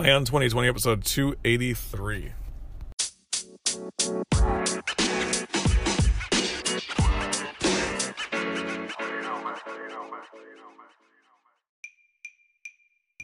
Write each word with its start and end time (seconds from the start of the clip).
Eye 0.00 0.12
on 0.12 0.24
2020 0.24 0.66
episode 0.66 1.04
283. 1.04 2.32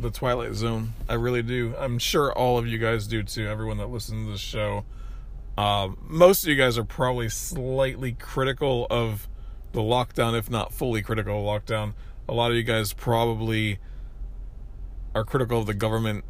the 0.00 0.10
Twilight 0.10 0.54
Zone. 0.54 0.94
I 1.08 1.14
really 1.14 1.42
do. 1.42 1.74
I'm 1.78 1.98
sure 1.98 2.32
all 2.32 2.58
of 2.58 2.66
you 2.66 2.78
guys 2.78 3.06
do 3.06 3.22
too. 3.22 3.46
Everyone 3.46 3.78
that 3.78 3.88
listens 3.88 4.26
to 4.26 4.32
this 4.32 4.40
show. 4.40 4.84
Uh, 5.58 5.90
most 6.00 6.44
of 6.44 6.48
you 6.48 6.56
guys 6.56 6.78
are 6.78 6.84
probably 6.84 7.28
slightly 7.28 8.12
critical 8.12 8.86
of 8.90 9.28
the 9.72 9.80
lockdown, 9.80 10.38
if 10.38 10.50
not 10.50 10.72
fully 10.72 11.02
critical 11.02 11.38
of 11.38 11.62
lockdown. 11.62 11.94
A 12.28 12.32
lot 12.32 12.50
of 12.50 12.56
you 12.56 12.62
guys 12.62 12.92
probably 12.92 13.78
are 15.14 15.24
critical 15.24 15.60
of 15.60 15.66
the 15.66 15.74
government. 15.74 16.24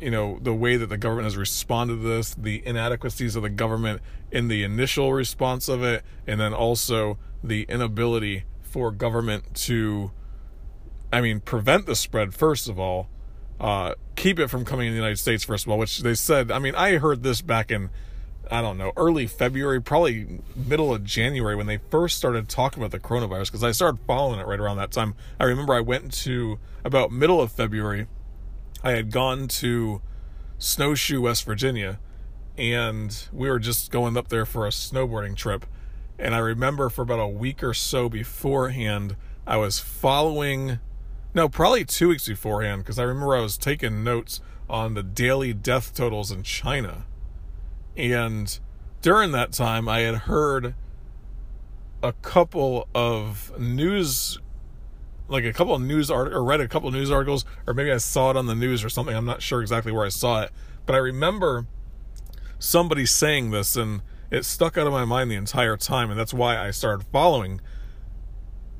You 0.00 0.12
know 0.12 0.38
the 0.40 0.54
way 0.54 0.76
that 0.76 0.86
the 0.86 0.96
government 0.96 1.24
has 1.24 1.36
responded 1.36 1.96
to 1.96 2.08
this, 2.08 2.34
the 2.34 2.64
inadequacies 2.64 3.34
of 3.34 3.42
the 3.42 3.50
government 3.50 4.00
in 4.30 4.46
the 4.46 4.62
initial 4.62 5.12
response 5.12 5.68
of 5.68 5.82
it, 5.82 6.04
and 6.26 6.38
then 6.38 6.54
also 6.54 7.18
the 7.42 7.64
inability 7.64 8.44
for 8.62 8.92
government 8.92 9.54
to 9.54 10.12
I 11.12 11.20
mean, 11.20 11.40
prevent 11.40 11.84
the 11.86 11.94
spread, 11.94 12.34
first 12.34 12.68
of 12.68 12.80
all, 12.80 13.08
uh, 13.60 13.94
keep 14.16 14.38
it 14.38 14.48
from 14.48 14.64
coming 14.64 14.86
in 14.86 14.92
the 14.92 14.98
United 14.98 15.18
States, 15.18 15.44
first 15.44 15.66
of 15.66 15.70
all, 15.70 15.78
which 15.78 15.98
they 15.98 16.14
said, 16.14 16.50
I 16.50 16.58
mean, 16.58 16.74
I 16.74 16.96
heard 16.96 17.22
this 17.22 17.42
back 17.42 17.70
in, 17.70 17.90
I 18.50 18.62
don't 18.62 18.78
know, 18.78 18.92
early 18.96 19.26
February, 19.26 19.80
probably 19.80 20.40
middle 20.56 20.92
of 20.92 21.04
January 21.04 21.54
when 21.54 21.66
they 21.66 21.78
first 21.90 22.16
started 22.16 22.48
talking 22.48 22.82
about 22.82 22.92
the 22.92 22.98
coronavirus, 22.98 23.46
because 23.46 23.62
I 23.62 23.72
started 23.72 24.00
following 24.06 24.40
it 24.40 24.46
right 24.46 24.58
around 24.58 24.78
that 24.78 24.90
time. 24.90 25.14
I 25.38 25.44
remember 25.44 25.74
I 25.74 25.80
went 25.80 26.12
to 26.22 26.58
about 26.84 27.12
middle 27.12 27.40
of 27.40 27.52
February, 27.52 28.06
I 28.82 28.92
had 28.92 29.12
gone 29.12 29.48
to 29.48 30.00
Snowshoe, 30.58 31.20
West 31.20 31.44
Virginia, 31.44 32.00
and 32.56 33.28
we 33.32 33.48
were 33.48 33.58
just 33.58 33.90
going 33.90 34.16
up 34.16 34.28
there 34.28 34.46
for 34.46 34.66
a 34.66 34.70
snowboarding 34.70 35.36
trip. 35.36 35.66
And 36.18 36.34
I 36.34 36.38
remember 36.38 36.88
for 36.88 37.02
about 37.02 37.20
a 37.20 37.28
week 37.28 37.62
or 37.62 37.74
so 37.74 38.08
beforehand, 38.08 39.16
I 39.46 39.56
was 39.56 39.78
following 39.78 40.78
no, 41.34 41.48
probably 41.48 41.84
two 41.84 42.08
weeks 42.08 42.28
beforehand, 42.28 42.82
because 42.82 42.98
I 42.98 43.04
remember 43.04 43.36
I 43.36 43.40
was 43.40 43.56
taking 43.56 44.04
notes 44.04 44.40
on 44.68 44.94
the 44.94 45.02
daily 45.02 45.52
death 45.52 45.94
totals 45.94 46.30
in 46.30 46.42
China. 46.42 47.06
And 47.96 48.58
during 49.00 49.32
that 49.32 49.52
time, 49.52 49.88
I 49.88 50.00
had 50.00 50.14
heard 50.14 50.74
a 52.02 52.12
couple 52.14 52.88
of 52.94 53.52
news, 53.58 54.38
like 55.28 55.44
a 55.44 55.52
couple 55.52 55.74
of 55.74 55.82
news 55.82 56.10
articles, 56.10 56.40
or 56.40 56.44
read 56.44 56.60
a 56.60 56.68
couple 56.68 56.88
of 56.88 56.94
news 56.94 57.10
articles, 57.10 57.44
or 57.66 57.74
maybe 57.74 57.92
I 57.92 57.98
saw 57.98 58.30
it 58.30 58.36
on 58.36 58.46
the 58.46 58.54
news 58.54 58.84
or 58.84 58.88
something. 58.88 59.14
I'm 59.14 59.24
not 59.24 59.42
sure 59.42 59.60
exactly 59.60 59.92
where 59.92 60.04
I 60.04 60.10
saw 60.10 60.42
it. 60.42 60.50
But 60.84 60.94
I 60.94 60.98
remember 60.98 61.66
somebody 62.58 63.06
saying 63.06 63.50
this, 63.50 63.76
and 63.76 64.02
it 64.30 64.44
stuck 64.44 64.76
out 64.76 64.86
of 64.86 64.92
my 64.92 65.04
mind 65.04 65.30
the 65.30 65.36
entire 65.36 65.76
time. 65.76 66.10
And 66.10 66.18
that's 66.18 66.34
why 66.34 66.58
I 66.58 66.70
started 66.70 67.06
following 67.12 67.60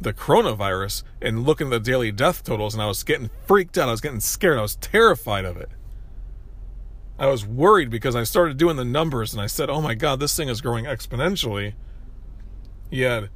the 0.03 0.13
coronavirus 0.13 1.03
and 1.21 1.45
looking 1.45 1.69
at 1.69 1.71
the 1.71 1.81
daily 1.81 2.13
death 2.13 2.43
totals, 2.43 2.75
and 2.75 2.83
I 2.83 2.87
was 2.87 3.03
getting 3.03 3.31
freaked 3.47 3.79
out. 3.79 3.89
I 3.89 3.93
was 3.93 4.01
getting 4.01 4.21
scared. 4.21 4.59
I 4.59 4.63
was 4.63 4.77
terrified 4.77 5.45
of 5.45 5.57
it. 5.57 5.71
I 7.19 7.27
was 7.27 7.47
worried 7.47 7.91
because 7.91 8.17
I 8.17 8.25
started 8.25 8.57
doing 8.57 8.77
the 8.77 8.85
numbers 8.85 9.33
and 9.33 9.41
I 9.41 9.47
said, 9.47 9.71
oh 9.71 9.81
my 9.81 9.95
God, 9.95 10.19
this 10.19 10.37
thing 10.37 10.49
is 10.49 10.61
growing 10.61 10.87
exponentially. 10.87 11.75
You 12.91 13.05
had 13.05 13.31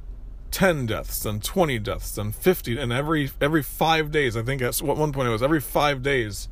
10 0.51 0.85
deaths 0.85 1.25
and 1.25 1.43
20 1.43 1.79
deaths 1.79 2.17
and 2.17 2.33
50 2.33 2.77
and 2.77 2.91
every 2.91 3.29
every 3.41 3.61
5 3.61 4.11
days 4.11 4.37
I 4.37 4.43
think 4.43 4.61
at 4.61 4.77
what 4.77 4.97
one 4.97 5.11
point 5.11 5.27
it 5.27 5.31
was 5.31 5.43
every 5.43 5.59
5 5.59 6.01
days 6.01 6.47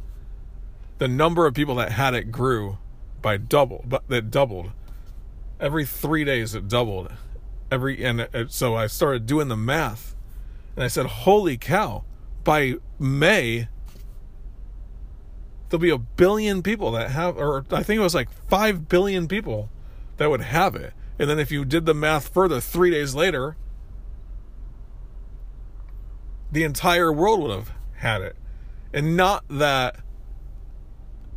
the 0.97 1.07
number 1.07 1.45
of 1.45 1.53
people 1.53 1.75
that 1.75 1.93
had 1.93 2.13
it 2.13 2.31
grew 2.31 2.77
by 3.21 3.37
double 3.37 3.85
but 3.87 4.07
that 4.09 4.29
doubled 4.31 4.71
every 5.61 5.85
3 5.85 6.25
days 6.25 6.55
it 6.55 6.67
doubled 6.67 7.11
every 7.71 8.03
and 8.03 8.21
uh, 8.21 8.45
so 8.47 8.75
I 8.75 8.87
started 8.87 9.25
doing 9.25 9.47
the 9.47 9.57
math 9.57 10.15
and 10.75 10.83
I 10.83 10.87
said 10.87 11.05
holy 11.05 11.57
cow 11.57 12.03
by 12.43 12.75
May 12.99 13.67
there'll 15.69 15.81
be 15.81 15.89
a 15.89 15.97
billion 15.97 16.61
people 16.61 16.91
that 16.91 17.11
have 17.11 17.37
or 17.37 17.65
I 17.71 17.83
think 17.83 17.99
it 17.99 18.03
was 18.03 18.15
like 18.15 18.29
5 18.49 18.87
billion 18.87 19.27
people 19.27 19.69
that 20.17 20.29
would 20.29 20.41
have 20.41 20.75
it. 20.75 20.93
And 21.17 21.29
then 21.29 21.39
if 21.39 21.51
you 21.51 21.65
did 21.65 21.85
the 21.85 21.93
math 21.93 22.27
further 22.27 22.59
3 22.61 22.91
days 22.91 23.15
later 23.15 23.57
the 26.51 26.63
entire 26.63 27.11
world 27.11 27.41
would 27.41 27.51
have 27.51 27.71
had 27.95 28.21
it. 28.21 28.35
And 28.93 29.17
not 29.17 29.43
that 29.49 29.97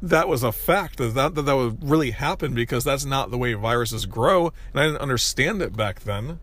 that 0.01 0.29
was 0.29 0.43
a 0.43 0.53
fact 0.53 0.99
that 0.99 1.15
that, 1.15 1.35
that 1.35 1.57
would 1.57 1.89
really 1.89 2.13
happen 2.13 2.55
because 2.55 2.85
that's 2.85 3.05
not 3.05 3.31
the 3.31 3.39
way 3.39 3.55
viruses 3.55 4.07
grow 4.07 4.53
and 4.73 4.81
i 4.81 4.85
didn't 4.85 5.01
understand 5.01 5.61
it 5.61 5.77
back 5.77 6.01
then. 6.01 6.39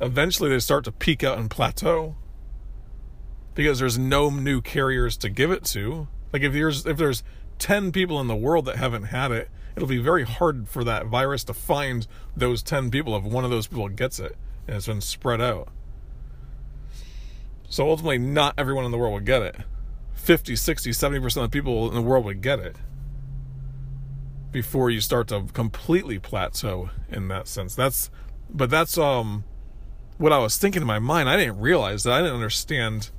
Eventually 0.00 0.50
they 0.50 0.58
start 0.58 0.84
to 0.84 0.92
peak 0.92 1.22
out 1.22 1.38
and 1.38 1.50
plateau 1.50 2.16
because 3.54 3.78
there's 3.78 3.98
no 3.98 4.30
new 4.30 4.60
carriers 4.60 5.16
to 5.18 5.28
give 5.28 5.50
it 5.50 5.64
to. 5.64 6.08
Like 6.32 6.42
if 6.42 6.52
there's 6.52 6.86
if 6.86 6.96
there's 6.96 7.22
10 7.58 7.92
people 7.92 8.20
in 8.20 8.26
the 8.26 8.36
world 8.36 8.64
that 8.66 8.76
haven't 8.76 9.04
had 9.04 9.30
it 9.30 9.48
it'll 9.76 9.88
be 9.88 9.98
very 9.98 10.24
hard 10.24 10.68
for 10.68 10.84
that 10.84 11.06
virus 11.06 11.44
to 11.44 11.54
find 11.54 12.06
those 12.36 12.62
10 12.62 12.90
people 12.90 13.16
if 13.16 13.24
one 13.24 13.44
of 13.44 13.50
those 13.50 13.66
people 13.66 13.88
gets 13.88 14.18
it 14.18 14.36
and 14.66 14.76
it's 14.76 14.86
been 14.86 15.00
spread 15.00 15.40
out. 15.40 15.68
So 17.68 17.88
ultimately 17.88 18.18
not 18.18 18.54
everyone 18.58 18.84
in 18.84 18.90
the 18.90 18.98
world 18.98 19.14
will 19.14 19.20
get 19.20 19.42
it 19.42 19.56
50, 20.22 20.54
60, 20.54 20.90
70% 20.90 21.44
of 21.44 21.50
people 21.50 21.88
in 21.88 21.94
the 21.94 22.02
world 22.02 22.24
would 22.24 22.42
get 22.42 22.60
it 22.60 22.76
before 24.52 24.88
you 24.88 25.00
start 25.00 25.26
to 25.28 25.46
completely 25.52 26.18
plateau 26.20 26.90
in 27.08 27.26
that 27.28 27.48
sense. 27.48 27.74
That's 27.74 28.10
but 28.48 28.70
that's 28.70 28.96
um 28.96 29.44
what 30.18 30.32
I 30.32 30.38
was 30.38 30.56
thinking 30.58 30.82
in 30.82 30.86
my 30.86 31.00
mind. 31.00 31.28
I 31.28 31.36
didn't 31.36 31.58
realize 31.58 32.04
that 32.04 32.12
I 32.12 32.20
didn't 32.20 32.34
understand 32.34 33.10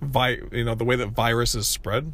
vi- 0.00 0.40
you 0.50 0.64
know 0.64 0.74
the 0.74 0.84
way 0.84 0.96
that 0.96 1.08
viruses 1.08 1.66
spread. 1.66 2.12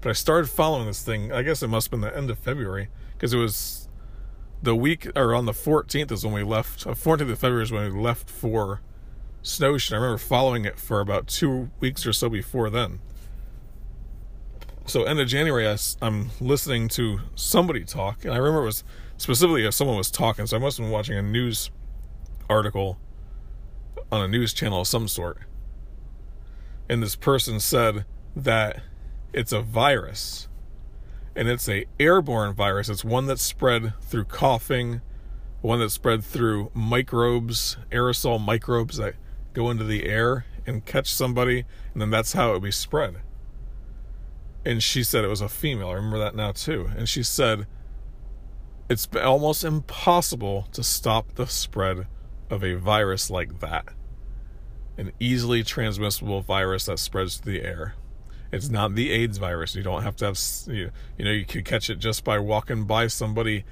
But 0.00 0.10
I 0.10 0.12
started 0.12 0.48
following 0.48 0.86
this 0.86 1.02
thing. 1.02 1.32
I 1.32 1.42
guess 1.42 1.64
it 1.64 1.68
must 1.68 1.86
have 1.86 1.90
been 1.90 2.00
the 2.02 2.16
end 2.16 2.30
of 2.30 2.38
February 2.38 2.90
because 3.14 3.32
it 3.32 3.38
was 3.38 3.88
the 4.62 4.76
week 4.76 5.10
or 5.16 5.34
on 5.34 5.46
the 5.46 5.52
14th 5.52 6.12
is 6.12 6.24
when 6.24 6.34
we 6.34 6.44
left. 6.44 6.84
14th 6.84 7.28
of 7.30 7.38
February 7.40 7.64
is 7.64 7.72
when 7.72 7.92
we 7.92 8.00
left 8.00 8.30
for 8.30 8.82
Snowshoe. 9.46 9.94
I 9.94 9.98
remember 9.98 10.18
following 10.18 10.64
it 10.64 10.78
for 10.78 11.00
about 11.00 11.28
two 11.28 11.70
weeks 11.78 12.04
or 12.04 12.12
so 12.12 12.28
before 12.28 12.68
then. 12.68 12.98
So 14.86 15.04
end 15.04 15.20
of 15.20 15.28
January, 15.28 15.68
I, 15.68 15.76
am 16.02 16.30
listening 16.40 16.88
to 16.90 17.20
somebody 17.36 17.84
talk, 17.84 18.24
and 18.24 18.34
I 18.34 18.38
remember 18.38 18.62
it 18.62 18.66
was 18.66 18.84
specifically 19.16 19.64
if 19.64 19.74
someone 19.74 19.96
was 19.96 20.10
talking. 20.10 20.46
So 20.46 20.56
I 20.56 20.60
must 20.60 20.78
have 20.78 20.84
been 20.84 20.92
watching 20.92 21.16
a 21.16 21.22
news 21.22 21.70
article 22.50 22.98
on 24.10 24.22
a 24.22 24.28
news 24.28 24.52
channel 24.52 24.80
of 24.80 24.88
some 24.88 25.06
sort, 25.06 25.38
and 26.88 27.02
this 27.02 27.16
person 27.16 27.60
said 27.60 28.04
that 28.34 28.82
it's 29.32 29.52
a 29.52 29.60
virus, 29.60 30.48
and 31.36 31.48
it's 31.48 31.68
a 31.68 31.86
airborne 32.00 32.52
virus. 32.54 32.88
It's 32.88 33.04
one 33.04 33.26
that's 33.26 33.42
spread 33.42 33.94
through 34.02 34.24
coughing, 34.24 35.02
one 35.60 35.78
that's 35.78 35.94
spread 35.94 36.24
through 36.24 36.70
microbes, 36.74 37.76
aerosol 37.90 38.44
microbes 38.44 38.96
that 38.96 39.14
go 39.56 39.70
into 39.70 39.84
the 39.84 40.04
air 40.04 40.44
and 40.66 40.84
catch 40.84 41.10
somebody, 41.12 41.64
and 41.94 42.02
then 42.02 42.10
that's 42.10 42.34
how 42.34 42.50
it 42.50 42.52
would 42.52 42.62
be 42.62 42.70
spread. 42.70 43.16
And 44.66 44.82
she 44.82 45.02
said 45.02 45.24
it 45.24 45.28
was 45.28 45.40
a 45.40 45.48
female. 45.48 45.88
I 45.88 45.94
remember 45.94 46.18
that 46.18 46.34
now 46.34 46.52
too. 46.52 46.90
And 46.94 47.08
she 47.08 47.22
said 47.22 47.66
it's 48.90 49.08
almost 49.16 49.64
impossible 49.64 50.68
to 50.72 50.82
stop 50.82 51.36
the 51.36 51.46
spread 51.46 52.06
of 52.50 52.62
a 52.62 52.74
virus 52.74 53.30
like 53.30 53.60
that. 53.60 53.88
An 54.98 55.12
easily 55.18 55.62
transmissible 55.62 56.42
virus 56.42 56.84
that 56.86 56.98
spreads 56.98 57.38
through 57.38 57.54
the 57.54 57.62
air. 57.62 57.94
It's 58.52 58.68
not 58.68 58.94
the 58.94 59.10
AIDS 59.10 59.38
virus. 59.38 59.74
You 59.74 59.82
don't 59.82 60.02
have 60.02 60.16
to 60.16 60.26
have, 60.26 60.38
you 60.66 60.90
know, 61.18 61.30
you 61.30 61.46
could 61.46 61.64
catch 61.64 61.88
it 61.88 61.98
just 61.98 62.24
by 62.24 62.38
walking 62.38 62.84
by 62.84 63.06
somebody 63.06 63.64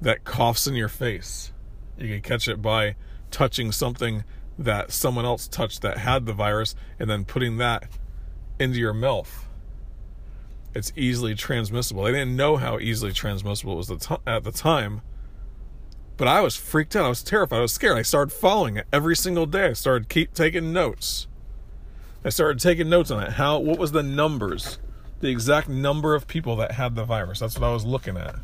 that 0.00 0.24
coughs 0.24 0.66
in 0.66 0.74
your 0.74 0.88
face. 0.88 1.52
You 1.98 2.08
can 2.08 2.22
catch 2.22 2.48
it 2.48 2.62
by 2.62 2.94
touching 3.30 3.72
something 3.72 4.24
that 4.60 4.92
someone 4.92 5.24
else 5.24 5.48
touched 5.48 5.80
that 5.80 5.98
had 5.98 6.26
the 6.26 6.34
virus 6.34 6.74
and 6.98 7.08
then 7.08 7.24
putting 7.24 7.56
that 7.56 7.88
into 8.58 8.78
your 8.78 8.92
mouth. 8.92 9.46
it's 10.74 10.92
easily 10.94 11.34
transmissible. 11.34 12.04
They 12.04 12.12
didn't 12.12 12.36
know 12.36 12.56
how 12.56 12.78
easily 12.78 13.12
transmissible 13.12 13.72
it 13.72 13.76
was 13.76 14.08
at 14.26 14.44
the 14.44 14.52
time. 14.52 15.00
But 16.16 16.28
I 16.28 16.42
was 16.42 16.54
freaked 16.54 16.94
out. 16.94 17.06
I 17.06 17.08
was 17.08 17.22
terrified. 17.22 17.56
I 17.56 17.62
was 17.62 17.72
scared. 17.72 17.96
I 17.96 18.02
started 18.02 18.32
following 18.32 18.76
it 18.76 18.86
every 18.92 19.16
single 19.16 19.46
day. 19.46 19.68
I 19.68 19.72
started 19.72 20.08
keep 20.08 20.34
taking 20.34 20.72
notes. 20.72 21.26
I 22.24 22.28
started 22.28 22.60
taking 22.60 22.88
notes 22.90 23.10
on 23.10 23.22
it. 23.22 23.32
How 23.32 23.58
what 23.58 23.78
was 23.78 23.92
the 23.92 24.02
numbers? 24.02 24.78
The 25.20 25.28
exact 25.28 25.68
number 25.68 26.14
of 26.14 26.28
people 26.28 26.54
that 26.56 26.72
had 26.72 26.94
the 26.94 27.04
virus. 27.04 27.40
That's 27.40 27.58
what 27.58 27.66
I 27.66 27.72
was 27.72 27.84
looking 27.86 28.16
at. 28.16 28.36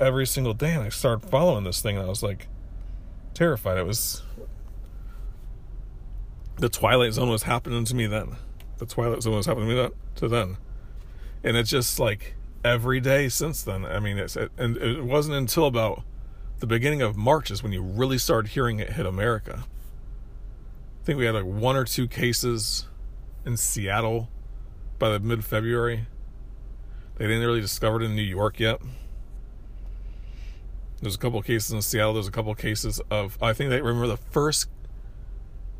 Every 0.00 0.26
single 0.26 0.54
day 0.54 0.74
and 0.74 0.84
I 0.84 0.88
started 0.88 1.28
following 1.28 1.64
this 1.64 1.82
thing 1.82 1.96
and 1.96 2.06
I 2.06 2.08
was 2.08 2.22
like 2.22 2.46
terrified. 3.34 3.76
It 3.76 3.86
was 3.86 4.22
the 6.58 6.68
twilight 6.68 7.12
zone 7.12 7.28
was 7.30 7.44
happening 7.44 7.84
to 7.84 7.94
me 7.94 8.06
then. 8.06 8.36
The 8.78 8.86
twilight 8.86 9.22
zone 9.22 9.34
was 9.36 9.46
happening 9.46 9.68
to 9.68 9.74
me 9.74 9.80
that 9.80 9.92
to 10.16 10.28
then 10.28 10.58
and 11.42 11.56
it's 11.56 11.70
just 11.70 11.98
like 11.98 12.34
every 12.64 13.00
day 13.00 13.28
since 13.28 13.62
then. 13.62 13.84
I 13.84 14.00
mean, 14.00 14.18
it's 14.18 14.36
and 14.36 14.76
it 14.76 15.04
wasn't 15.04 15.36
until 15.36 15.66
about 15.66 16.02
the 16.58 16.66
beginning 16.66 17.02
of 17.02 17.16
March 17.16 17.50
is 17.50 17.62
when 17.62 17.72
you 17.72 17.82
really 17.82 18.18
started 18.18 18.50
hearing 18.50 18.80
it 18.80 18.92
hit 18.92 19.06
America. 19.06 19.64
I 19.64 21.04
think 21.04 21.18
we 21.18 21.24
had 21.24 21.34
like 21.34 21.44
one 21.44 21.76
or 21.76 21.84
two 21.84 22.08
cases 22.08 22.86
in 23.46 23.56
Seattle 23.56 24.28
by 24.98 25.10
the 25.10 25.20
mid 25.20 25.44
February. 25.44 26.06
They 27.16 27.26
didn't 27.26 27.44
really 27.44 27.60
discover 27.60 28.00
it 28.00 28.04
in 28.04 28.14
New 28.14 28.22
York 28.22 28.60
yet. 28.60 28.80
There's 31.00 31.14
a 31.14 31.18
couple 31.18 31.40
cases 31.42 31.72
in 31.72 31.82
Seattle. 31.82 32.14
There's 32.14 32.28
a 32.28 32.32
couple 32.32 32.54
cases 32.54 33.00
of 33.10 33.38
I 33.40 33.52
think 33.52 33.70
they 33.70 33.80
remember 33.80 34.08
the 34.08 34.16
first 34.16 34.68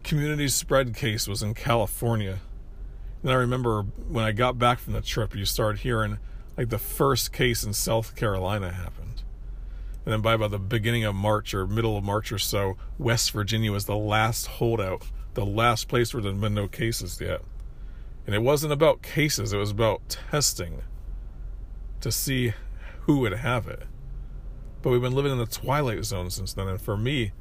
community 0.05 0.49
spread 0.49 0.95
case 0.95 1.29
was 1.29 1.43
in 1.43 1.55
California 1.55 2.41
then 3.23 3.33
I 3.33 3.37
remember 3.37 3.83
when 3.83 4.25
I 4.25 4.33
got 4.33 4.59
back 4.59 4.79
from 4.79 4.93
the 4.93 5.01
trip, 5.01 5.35
you 5.35 5.45
started 5.45 5.81
hearing 5.81 6.19
like 6.57 6.69
the 6.69 6.79
first 6.79 7.33
case 7.33 7.65
in 7.65 7.73
South 7.73 8.15
Carolina 8.17 8.73
happened. 8.73 9.23
And 10.05 10.13
then 10.13 10.21
by 10.21 10.35
about 10.35 10.53
the 10.53 10.59
beginning 10.59 11.05
of 11.05 11.15
March 11.15 11.53
or 11.53 11.67
middle 11.67 11.97
of 11.97 12.05
March 12.05 12.33
or 12.33 12.39
so, 12.39 12.77
West 12.97 13.33
Virginia 13.33 13.73
was 13.73 13.85
the 13.85 13.97
last 13.97 14.47
holdout, 14.47 15.03
the 15.35 15.45
last 15.45 15.89
place 15.89 16.15
where 16.15 16.23
there 16.23 16.33
had 16.33 16.41
been 16.41 16.55
no 16.55 16.69
cases 16.69 17.21
yet. 17.21 17.43
And 18.25 18.35
it 18.35 18.43
wasn't 18.43 18.73
about 18.73 19.03
cases, 19.03 19.53
it 19.53 19.59
was 19.59 19.71
about 19.71 20.17
testing 20.31 20.83
to 22.01 22.13
see 22.13 22.55
who 23.01 23.19
would 23.21 23.33
have 23.33 23.67
it. 23.67 23.83
But 24.81 24.91
we've 24.91 25.03
been 25.03 25.15
living 25.15 25.33
in 25.33 25.39
the 25.39 25.47
twilight 25.47 26.05
zone 26.05 26.31
since 26.31 26.55
then. 26.55 26.69
And 26.69 26.81
for 26.81 26.97
me, 26.97 27.33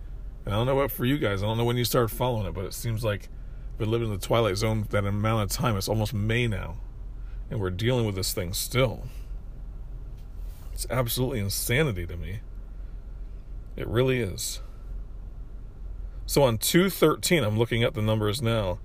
and 0.48 0.54
I 0.54 0.58
don't 0.60 0.66
know 0.66 0.76
what 0.76 0.92
for 0.92 1.04
you 1.04 1.18
guys, 1.18 1.44
I 1.44 1.46
don't 1.46 1.58
know 1.58 1.66
when 1.66 1.76
you 1.76 1.84
started 1.84 2.08
following 2.08 2.48
it, 2.48 2.54
but 2.54 2.64
it 2.64 2.74
seems 2.74 3.04
like 3.04 3.28
we've 3.72 3.80
been 3.80 3.92
living 3.92 4.08
in 4.08 4.18
the 4.18 4.26
twilight 4.26 4.56
zone 4.56 4.88
that 4.92 5.04
amount 5.04 5.52
of 5.52 5.58
time. 5.58 5.76
It's 5.76 5.90
almost 5.90 6.14
May 6.14 6.48
now, 6.48 6.78
and 7.52 7.60
we're 7.60 7.70
dealing 7.70 8.06
with 8.06 8.16
this 8.16 8.32
thing 8.32 8.54
still. 8.54 9.10
It's 10.72 10.88
absolutely 10.90 11.42
insanity 11.42 12.08
to 12.08 12.16
me. 12.16 12.40
It 13.76 13.90
really 13.90 14.22
is. 14.22 14.62
So 16.26 16.44
on 16.44 16.60
213, 16.60 17.44
I'm 17.44 17.60
looking 17.60 17.84
at 17.84 17.94
the 17.94 18.02
numbers 18.02 18.42
now. 18.42 18.80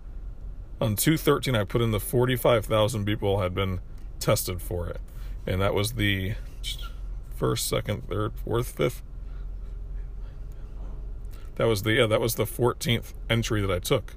On 0.81 0.97
213, 0.97 1.55
I 1.55 1.63
put 1.63 1.81
in 1.81 1.93
the 1.93 2.01
45,000 2.01 3.05
people 3.05 3.41
had 3.41 3.55
been 3.55 3.79
tested 4.19 4.61
for 4.61 4.89
it. 4.89 5.01
And 5.47 5.61
that 5.61 5.75
was 5.75 5.93
the 5.93 6.35
first, 7.37 7.69
second, 7.69 8.09
third, 8.09 8.33
fourth, 8.35 8.73
fifth. 8.77 9.05
That 11.57 11.67
was 11.67 11.83
the 11.83 11.93
yeah, 11.93 12.07
that 12.07 12.21
was 12.21 12.37
the 12.37 12.45
14th 12.45 13.13
entry 13.29 13.61
that 13.61 13.71
I 13.71 13.79
took. 13.79 14.15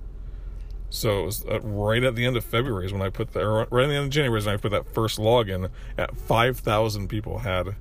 So 0.89 1.23
it 1.23 1.25
was 1.25 1.45
uh, 1.45 1.59
right 1.61 2.03
at 2.03 2.15
the 2.15 2.25
end 2.25 2.37
of 2.37 2.45
February 2.45 2.85
is 2.85 2.93
when 2.93 3.01
I 3.01 3.09
put 3.09 3.33
the 3.33 3.45
right 3.45 3.83
at 3.83 3.87
the 3.87 3.95
end 3.95 4.05
of 4.05 4.09
January 4.09 4.39
is 4.39 4.45
when 4.45 4.55
I 4.55 4.57
put 4.57 4.71
that 4.71 4.93
first 4.93 5.19
login. 5.19 5.69
At 5.97 6.15
five 6.15 6.59
thousand 6.59 7.09
people 7.09 7.39
had 7.39 7.75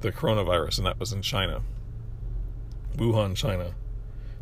the 0.00 0.12
coronavirus, 0.12 0.78
and 0.78 0.86
that 0.86 1.00
was 1.00 1.12
in 1.12 1.22
China, 1.22 1.62
Wuhan, 2.96 3.34
China. 3.34 3.74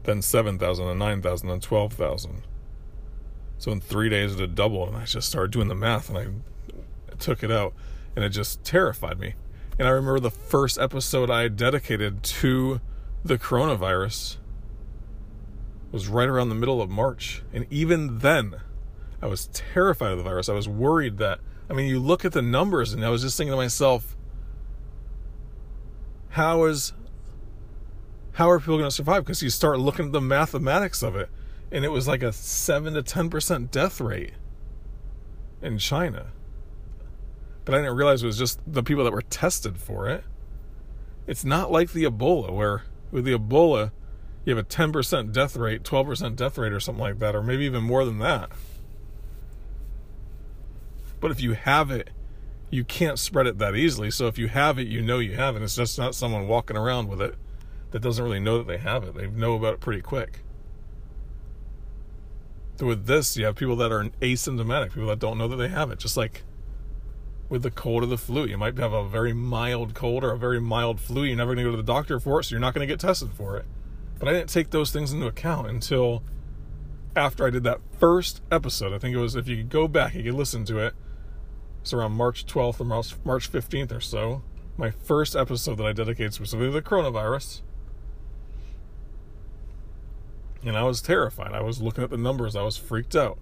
Then 0.02 0.20
seven 0.20 0.58
thousand, 0.58 0.88
and 0.88 0.98
nine 0.98 1.22
thousand, 1.22 1.48
and 1.50 1.62
twelve 1.62 1.94
thousand. 1.94 2.42
So 3.56 3.72
in 3.72 3.80
three 3.80 4.10
days 4.10 4.34
it 4.34 4.40
had 4.40 4.54
doubled, 4.54 4.88
and 4.88 4.96
I 4.98 5.04
just 5.04 5.28
started 5.28 5.52
doing 5.52 5.68
the 5.68 5.74
math, 5.74 6.10
and 6.10 6.18
I 6.18 7.14
took 7.18 7.42
it 7.42 7.50
out, 7.50 7.72
and 8.14 8.24
it 8.24 8.30
just 8.30 8.62
terrified 8.64 9.18
me. 9.18 9.34
And 9.78 9.88
I 9.88 9.92
remember 9.92 10.20
the 10.20 10.30
first 10.30 10.78
episode 10.78 11.30
I 11.30 11.48
dedicated 11.48 12.22
to 12.22 12.80
the 13.24 13.38
coronavirus 13.38 14.36
was 15.90 16.08
right 16.08 16.28
around 16.28 16.50
the 16.50 16.54
middle 16.54 16.82
of 16.82 16.90
March. 16.90 17.42
And 17.52 17.66
even 17.70 18.18
then, 18.18 18.56
I 19.22 19.26
was 19.26 19.46
terrified 19.46 20.12
of 20.12 20.18
the 20.18 20.24
virus. 20.24 20.48
I 20.48 20.52
was 20.52 20.68
worried 20.68 21.18
that, 21.18 21.40
I 21.70 21.72
mean, 21.72 21.88
you 21.88 21.98
look 21.98 22.24
at 22.24 22.32
the 22.32 22.42
numbers, 22.42 22.92
and 22.92 23.04
I 23.04 23.08
was 23.08 23.22
just 23.22 23.38
thinking 23.38 23.52
to 23.52 23.56
myself, 23.56 24.16
how 26.30 26.64
is, 26.64 26.92
how 28.32 28.50
are 28.50 28.58
people 28.58 28.76
going 28.76 28.90
to 28.90 28.94
survive? 28.94 29.24
Because 29.24 29.42
you 29.42 29.50
start 29.50 29.78
looking 29.78 30.06
at 30.06 30.12
the 30.12 30.20
mathematics 30.20 31.02
of 31.02 31.16
it, 31.16 31.30
and 31.70 31.84
it 31.84 31.90
was 31.90 32.06
like 32.06 32.22
a 32.22 32.32
7 32.32 32.94
to 32.94 33.02
10% 33.02 33.70
death 33.70 34.00
rate 34.00 34.32
in 35.62 35.78
China. 35.78 36.26
But 37.64 37.76
I 37.76 37.78
didn't 37.78 37.96
realize 37.96 38.22
it 38.22 38.26
was 38.26 38.36
just 38.36 38.60
the 38.66 38.82
people 38.82 39.04
that 39.04 39.12
were 39.12 39.22
tested 39.22 39.78
for 39.78 40.08
it. 40.08 40.24
It's 41.26 41.44
not 41.44 41.72
like 41.72 41.92
the 41.92 42.04
Ebola, 42.04 42.52
where 42.52 42.82
with 43.10 43.24
the 43.24 43.38
Ebola, 43.38 43.90
you 44.44 44.54
have 44.54 44.64
a 44.64 44.68
10% 44.68 45.32
death 45.32 45.56
rate, 45.56 45.82
12% 45.82 46.36
death 46.36 46.58
rate, 46.58 46.72
or 46.72 46.80
something 46.80 47.02
like 47.02 47.18
that, 47.18 47.34
or 47.34 47.42
maybe 47.42 47.64
even 47.64 47.82
more 47.82 48.04
than 48.04 48.18
that. 48.18 48.50
But 51.20 51.30
if 51.30 51.40
you 51.40 51.52
have 51.52 51.90
it, 51.90 52.10
you 52.70 52.84
can't 52.84 53.18
spread 53.18 53.46
it 53.46 53.58
that 53.58 53.74
easily. 53.74 54.10
So 54.10 54.26
if 54.26 54.36
you 54.36 54.48
have 54.48 54.78
it, 54.78 54.86
you 54.86 55.00
know 55.00 55.18
you 55.18 55.36
have 55.36 55.56
it. 55.56 55.62
It's 55.62 55.76
just 55.76 55.98
not 55.98 56.14
someone 56.14 56.48
walking 56.48 56.76
around 56.76 57.08
with 57.08 57.22
it 57.22 57.36
that 57.92 58.02
doesn't 58.02 58.22
really 58.22 58.40
know 58.40 58.58
that 58.58 58.66
they 58.66 58.78
have 58.78 59.04
it. 59.04 59.14
They 59.14 59.28
know 59.28 59.54
about 59.54 59.74
it 59.74 59.80
pretty 59.80 60.02
quick. 60.02 60.40
So 62.76 62.86
with 62.86 63.06
this, 63.06 63.36
you 63.36 63.44
have 63.46 63.54
people 63.54 63.76
that 63.76 63.92
are 63.92 64.04
asymptomatic, 64.20 64.88
people 64.88 65.06
that 65.06 65.20
don't 65.20 65.38
know 65.38 65.46
that 65.48 65.56
they 65.56 65.68
have 65.68 65.90
it. 65.92 65.98
Just 65.98 66.16
like 66.16 66.42
with 67.48 67.62
the 67.62 67.70
cold 67.70 68.02
or 68.02 68.06
the 68.06 68.18
flu, 68.18 68.46
you 68.46 68.56
might 68.56 68.76
have 68.78 68.92
a 68.92 69.06
very 69.06 69.32
mild 69.32 69.94
cold 69.94 70.24
or 70.24 70.32
a 70.32 70.38
very 70.38 70.60
mild 70.60 71.00
flu. 71.00 71.24
You're 71.24 71.36
never 71.36 71.54
going 71.54 71.64
to 71.64 71.70
go 71.70 71.76
to 71.76 71.82
the 71.82 71.92
doctor 71.92 72.18
for 72.18 72.40
it, 72.40 72.44
so 72.44 72.50
you're 72.50 72.60
not 72.60 72.74
going 72.74 72.86
to 72.86 72.92
get 72.92 73.00
tested 73.00 73.32
for 73.32 73.56
it. 73.56 73.66
But 74.18 74.28
I 74.28 74.32
didn't 74.32 74.50
take 74.50 74.70
those 74.70 74.90
things 74.90 75.12
into 75.12 75.26
account 75.26 75.68
until 75.68 76.22
after 77.14 77.46
I 77.46 77.50
did 77.50 77.64
that 77.64 77.80
first 77.98 78.42
episode. 78.50 78.92
I 78.92 78.98
think 78.98 79.14
it 79.14 79.20
was, 79.20 79.36
if 79.36 79.46
you 79.46 79.62
go 79.62 79.86
back, 79.86 80.14
you 80.14 80.22
could 80.22 80.34
listen 80.34 80.64
to 80.66 80.78
it. 80.78 80.94
It's 81.82 81.92
around 81.92 82.12
March 82.12 82.46
12th 82.46 82.80
or 82.80 82.84
March 82.84 83.52
15th 83.52 83.92
or 83.92 84.00
so. 84.00 84.42
My 84.76 84.90
first 84.90 85.36
episode 85.36 85.76
that 85.76 85.86
I 85.86 85.92
dedicated 85.92 86.32
specifically 86.34 86.68
to 86.68 86.72
the 86.72 86.82
coronavirus. 86.82 87.60
And 90.64 90.76
I 90.76 90.82
was 90.84 91.02
terrified. 91.02 91.52
I 91.52 91.60
was 91.60 91.82
looking 91.82 92.02
at 92.02 92.10
the 92.10 92.16
numbers. 92.16 92.56
I 92.56 92.62
was 92.62 92.78
freaked 92.78 93.14
out. 93.14 93.38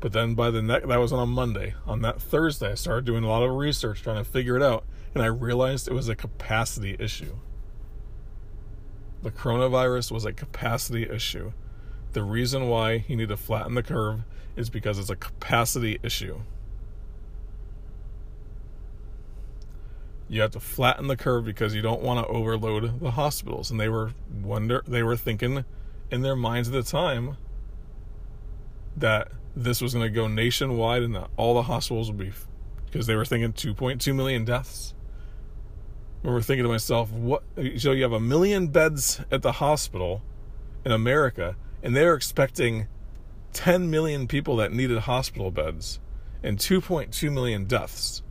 But 0.00 0.12
then 0.12 0.34
by 0.34 0.50
the 0.50 0.62
next, 0.62 0.88
that 0.88 0.98
was 0.98 1.12
on 1.12 1.22
a 1.22 1.26
Monday. 1.26 1.74
On 1.86 2.00
that 2.02 2.20
Thursday, 2.20 2.72
I 2.72 2.74
started 2.74 3.04
doing 3.04 3.22
a 3.22 3.28
lot 3.28 3.42
of 3.42 3.54
research 3.54 4.02
trying 4.02 4.16
to 4.16 4.28
figure 4.28 4.56
it 4.56 4.62
out. 4.62 4.84
And 5.14 5.22
I 5.22 5.26
realized 5.26 5.88
it 5.88 5.94
was 5.94 6.08
a 6.08 6.16
capacity 6.16 6.96
issue. 6.98 7.36
The 9.22 9.30
coronavirus 9.30 10.10
was 10.10 10.24
a 10.24 10.32
capacity 10.32 11.02
issue. 11.02 11.52
The 12.12 12.22
reason 12.22 12.68
why 12.68 13.04
you 13.06 13.16
need 13.16 13.28
to 13.28 13.36
flatten 13.36 13.74
the 13.74 13.82
curve 13.82 14.22
is 14.56 14.70
because 14.70 14.98
it's 14.98 15.10
a 15.10 15.16
capacity 15.16 15.98
issue. 16.02 16.40
You 20.28 20.40
have 20.40 20.52
to 20.52 20.60
flatten 20.60 21.08
the 21.08 21.16
curve 21.16 21.44
because 21.44 21.74
you 21.74 21.82
don't 21.82 22.02
want 22.02 22.24
to 22.24 22.32
overload 22.32 23.00
the 23.00 23.10
hospitals. 23.10 23.70
And 23.70 23.78
they 23.78 23.88
were 23.88 24.12
wonder 24.42 24.82
they 24.86 25.02
were 25.02 25.16
thinking 25.16 25.64
in 26.10 26.22
their 26.22 26.36
minds 26.36 26.68
at 26.68 26.72
the 26.72 26.82
time 26.82 27.36
that 28.96 29.32
this 29.56 29.80
was 29.80 29.94
going 29.94 30.04
to 30.04 30.14
go 30.14 30.28
nationwide 30.28 31.02
and 31.02 31.14
that 31.14 31.28
all 31.36 31.54
the 31.54 31.62
hospitals 31.62 32.10
would 32.10 32.18
be 32.18 32.32
because 32.86 33.06
they 33.06 33.14
were 33.14 33.24
thinking 33.24 33.52
2.2 33.52 34.14
million 34.14 34.44
deaths 34.44 34.94
I 36.22 36.26
remember 36.26 36.42
thinking 36.42 36.64
to 36.64 36.68
myself, 36.68 37.10
what? 37.12 37.42
So 37.78 37.92
you 37.92 38.02
have 38.02 38.12
a 38.12 38.20
million 38.20 38.68
beds 38.68 39.22
at 39.30 39.40
the 39.40 39.52
hospital 39.52 40.22
in 40.84 40.92
America, 40.92 41.56
and 41.82 41.96
they're 41.96 42.14
expecting 42.14 42.88
10 43.54 43.90
million 43.90 44.28
people 44.28 44.56
that 44.56 44.70
needed 44.70 44.98
hospital 44.98 45.50
beds 45.50 45.98
and 46.42 46.58
2.2 46.58 47.32
million 47.32 47.64
deaths. 47.64 48.22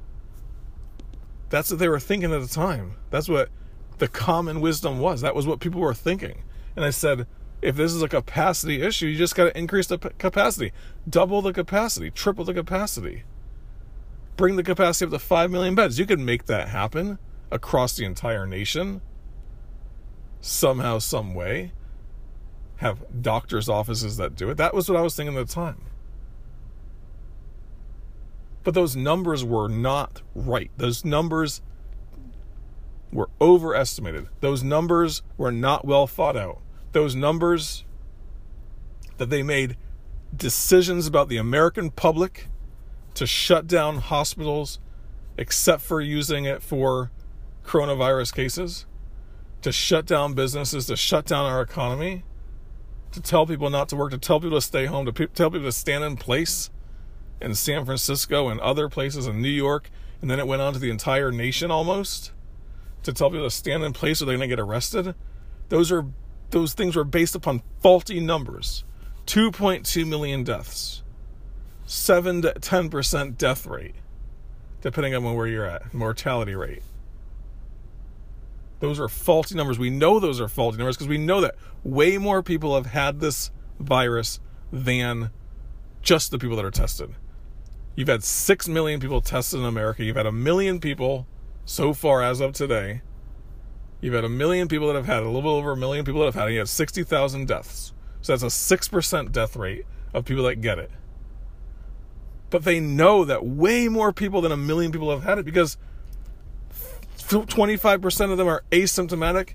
That's 1.50 1.72
what 1.72 1.80
they 1.80 1.90
were 1.90 2.00
thinking 2.00 2.32
at 2.32 2.42
the 2.42 2.48
time. 2.48 2.94
That's 3.10 3.28
what 3.28 3.50
the 3.98 4.08
common 4.08 4.62
wisdom 4.62 5.00
was. 5.00 5.22
That 5.22 5.34
was 5.34 5.48
what 5.48 5.60
people 5.60 5.82
were 5.82 5.96
thinking. 5.96 6.44
And 6.76 6.86
I 6.86 6.92
said, 6.92 7.26
if 7.62 7.76
this 7.76 7.94
is 7.94 8.02
a 8.02 8.08
capacity 8.08 8.82
issue, 8.82 9.08
you 9.08 9.18
just 9.18 9.36
got 9.36 9.46
to 9.46 9.58
increase 9.58 9.88
the 9.88 9.98
capacity, 9.98 10.72
double 11.10 11.42
the 11.42 11.54
capacity, 11.54 12.10
triple 12.10 12.46
the 12.46 12.54
capacity, 12.54 13.24
bring 14.38 14.56
the 14.56 14.64
capacity 14.64 15.06
up 15.06 15.12
to 15.12 15.20
5 15.20 15.52
million 15.52 15.76
beds. 15.76 16.00
You 16.00 16.06
can 16.06 16.24
make 16.24 16.46
that 16.46 16.70
happen 16.70 17.20
across 17.52 17.96
the 17.96 18.06
entire 18.06 18.46
nation 18.46 19.02
somehow, 20.42 21.00
some 21.00 21.34
way. 21.36 21.74
Have 22.78 23.22
doctors' 23.22 23.68
offices 23.68 24.16
that 24.18 24.36
do 24.36 24.50
it. 24.50 24.56
That 24.56 24.74
was 24.74 24.88
what 24.88 24.98
I 24.98 25.02
was 25.02 25.16
thinking 25.16 25.38
at 25.38 25.48
the 25.48 25.54
time. 25.54 25.84
But 28.64 28.74
those 28.74 28.96
numbers 28.96 29.44
were 29.44 29.68
not 29.68 30.22
right. 30.34 30.72
Those 30.78 31.04
numbers 31.04 31.62
were 33.12 33.30
overestimated. 33.42 34.28
Those 34.40 34.64
numbers 34.64 35.24
were 35.38 35.52
not 35.52 35.86
well 35.86 36.08
thought 36.08 36.38
out. 36.38 36.62
Those 36.92 37.16
numbers 37.16 37.86
that 39.18 39.30
they 39.30 39.44
made 39.44 39.78
decisions 40.36 41.08
about 41.08 41.30
the 41.30 41.38
American 41.38 41.92
public 41.92 42.48
to 43.16 43.28
shut 43.28 43.68
down 43.68 43.98
hospitals 43.98 44.80
except 45.38 45.82
for 45.82 46.02
using 46.02 46.46
it 46.46 46.62
for 46.62 47.12
coronavirus 47.66 48.34
cases, 48.34 48.86
to 49.62 49.72
shut 49.72 50.06
down 50.06 50.34
businesses, 50.34 50.86
to 50.88 50.98
shut 50.98 51.26
down 51.26 51.46
our 51.46 51.62
economy, 51.62 52.24
to 53.12 53.22
tell 53.22 53.46
people 53.46 53.70
not 53.70 53.90
to 53.90 53.96
work, 53.96 54.12
to 54.12 54.18
tell 54.18 54.40
people 54.40 54.58
to 54.58 54.62
stay 54.62 54.86
home, 54.86 55.06
to 55.06 55.14
pe- 55.14 55.28
tell 55.28 55.50
people 55.50 55.68
to 55.68 55.72
stand 55.72 56.04
in 56.04 56.18
place 56.18 56.70
in 57.42 57.56
San 57.56 57.86
Francisco 57.86 58.50
and 58.50 58.60
other 58.60 58.90
places 58.90 59.28
in 59.28 59.42
New 59.42 59.50
York, 59.50 59.90
and 60.22 60.30
then 60.30 60.40
it 60.40 60.48
went 60.48 60.62
on 60.62 60.74
to 60.74 60.80
the 60.80 60.90
entire 60.90 61.32
nation 61.32 61.72
almost 61.72 62.34
to 63.04 63.14
tell 63.14 63.30
people 63.30 63.46
to 63.46 63.52
stand 63.52 63.84
in 63.84 63.94
place 63.94 64.22
or 64.22 64.26
they're 64.26 64.36
going 64.36 64.50
to 64.50 64.56
get 64.56 64.60
arrested. 64.60 65.16
Those 65.70 65.92
are 65.92 66.06
those 66.52 66.74
things 66.74 66.96
were 66.96 67.04
based 67.04 67.36
upon 67.36 67.62
faulty 67.82 68.20
numbers. 68.20 68.84
2.2 69.26 70.08
million 70.08 70.44
deaths. 70.44 71.04
7 71.86 72.42
to 72.44 72.54
10% 72.54 73.38
death 73.38 73.66
rate 73.66 73.96
depending 74.82 75.14
on 75.14 75.24
where 75.36 75.48
you're 75.48 75.66
at, 75.66 75.94
mortality 75.94 76.56
rate. 76.56 76.84
Those 78.80 79.00
are 79.00 79.10
faulty 79.10 79.56
numbers. 79.56 79.78
We 79.78 79.90
know 79.90 80.20
those 80.20 80.40
are 80.40 80.48
faulty 80.48 80.78
numbers 80.78 80.96
because 80.96 81.10
we 81.10 81.18
know 81.18 81.42
that 81.42 81.56
way 81.84 82.18
more 82.18 82.42
people 82.42 82.76
have 82.76 82.88
had 82.88 83.20
this 83.20 83.52
virus 83.80 84.40
than 84.72 85.32
just 86.02 86.32
the 86.32 86.40
people 86.40 86.56
that 86.56 86.66
are 86.66 86.72
tested. 86.72 87.14
You've 87.96 88.08
had 88.08 88.24
6 88.24 88.68
million 88.70 89.02
people 89.02 89.20
tested 89.20 89.60
in 89.60 89.66
America. 89.66 90.04
You've 90.04 90.16
had 90.16 90.26
a 90.26 90.32
million 90.32 90.80
people 90.80 91.28
so 91.66 91.94
far 91.94 92.24
as 92.24 92.40
of 92.40 92.54
today. 92.54 93.02
You've 94.02 94.14
had 94.14 94.24
a 94.24 94.30
million 94.30 94.68
people 94.68 94.88
that 94.88 94.96
have 94.96 95.06
had 95.06 95.24
a 95.24 95.26
little 95.26 95.42
bit 95.42 95.50
over 95.50 95.72
a 95.72 95.78
million 95.78 96.06
people 96.06 96.22
that 96.22 96.28
have 96.28 96.36
had 96.36 96.50
it. 96.50 96.54
You 96.54 96.60
have 96.60 96.70
60,000 96.70 97.48
deaths. 97.48 97.94
So 98.22 98.34
that's 98.36 98.44
a 98.44 98.76
6% 98.76 99.32
death 99.32 99.56
rate 99.56 99.86
of 100.14 100.26
people 100.26 100.44
that 100.44 100.62
get 100.62 100.80
it. 100.80 100.92
But 102.50 102.64
they 102.64 102.80
know 102.80 103.26
that 103.26 103.46
way 103.46 103.88
more 103.90 104.12
people 104.12 104.42
than 104.42 104.52
a 104.52 104.58
million 104.58 104.92
people 104.92 105.12
have 105.12 105.24
had 105.24 105.38
it 105.38 105.46
because 105.46 105.78
25% 107.20 108.32
of 108.32 108.38
them 108.38 108.48
are 108.48 108.64
asymptomatic. 108.72 109.54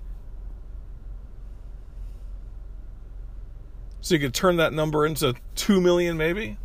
So 4.01 4.13
you 4.13 4.19
could 4.19 4.35
turn 4.35 4.57
that 4.57 4.71
number 4.71 5.05
into 5.05 5.33
2 5.55 5.81
million, 5.81 6.15
maybe? 6.15 6.57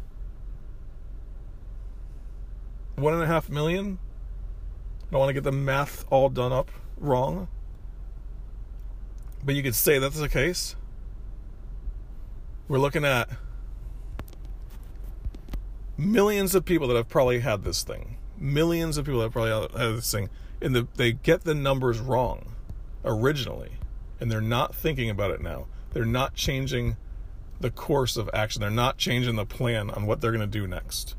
One 2.96 3.14
and 3.14 3.22
a 3.22 3.26
half 3.26 3.48
million? 3.48 3.98
I 5.08 5.12
don't 5.12 5.20
want 5.20 5.30
to 5.30 5.34
get 5.34 5.44
the 5.44 5.52
math 5.52 6.04
all 6.10 6.28
done 6.28 6.52
up 6.52 6.70
wrong. 6.98 7.48
But 9.44 9.54
you 9.54 9.62
could 9.62 9.74
say 9.74 9.98
that's 9.98 10.18
the 10.18 10.28
case. 10.28 10.76
We're 12.68 12.78
looking 12.78 13.04
at 13.04 13.28
millions 15.96 16.54
of 16.54 16.64
people 16.64 16.88
that 16.88 16.96
have 16.96 17.08
probably 17.08 17.40
had 17.40 17.64
this 17.64 17.82
thing. 17.82 18.16
Millions 18.38 18.96
of 18.96 19.04
people 19.04 19.20
that 19.20 19.32
probably 19.32 19.50
had 19.50 19.96
this 19.96 20.12
thing. 20.12 20.30
And 20.62 20.74
the, 20.74 20.88
they 20.94 21.12
get 21.12 21.42
the 21.42 21.54
numbers 21.54 21.98
wrong 21.98 22.52
originally. 23.04 23.72
And 24.20 24.30
they're 24.30 24.40
not 24.40 24.74
thinking 24.74 25.10
about 25.10 25.30
it 25.30 25.40
now. 25.40 25.66
They're 25.92 26.04
not 26.04 26.34
changing 26.34 26.96
the 27.60 27.70
course 27.70 28.16
of 28.16 28.30
action. 28.32 28.60
They're 28.60 28.70
not 28.70 28.98
changing 28.98 29.36
the 29.36 29.46
plan 29.46 29.90
on 29.90 30.06
what 30.06 30.20
they're 30.20 30.32
going 30.32 30.40
to 30.40 30.46
do 30.46 30.66
next. 30.66 31.14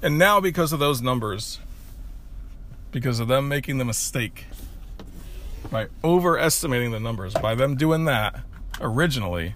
And 0.00 0.18
now, 0.18 0.40
because 0.40 0.72
of 0.72 0.80
those 0.80 1.00
numbers, 1.00 1.60
because 2.90 3.20
of 3.20 3.28
them 3.28 3.48
making 3.48 3.78
the 3.78 3.84
mistake 3.84 4.46
by 5.72 5.88
overestimating 6.04 6.90
the 6.90 7.00
numbers, 7.00 7.32
by 7.32 7.54
them 7.54 7.74
doing 7.76 8.04
that 8.04 8.40
originally, 8.78 9.54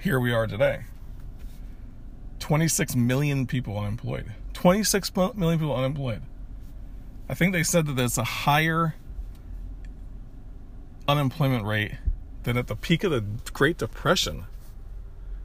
here 0.00 0.20
we 0.20 0.32
are 0.32 0.46
today. 0.46 0.84
26 2.38 2.94
million 2.94 3.44
people 3.44 3.76
unemployed. 3.76 4.32
26 4.54 5.14
million 5.16 5.58
people 5.58 5.74
unemployed. 5.74 6.22
I 7.28 7.34
think 7.34 7.52
they 7.52 7.64
said 7.64 7.86
that 7.86 7.96
there's 7.96 8.16
a 8.16 8.24
higher 8.24 8.94
unemployment 11.08 11.64
rate 11.64 11.96
than 12.44 12.56
at 12.56 12.68
the 12.68 12.76
peak 12.76 13.02
of 13.02 13.10
the 13.10 13.24
Great 13.52 13.78
Depression. 13.78 14.44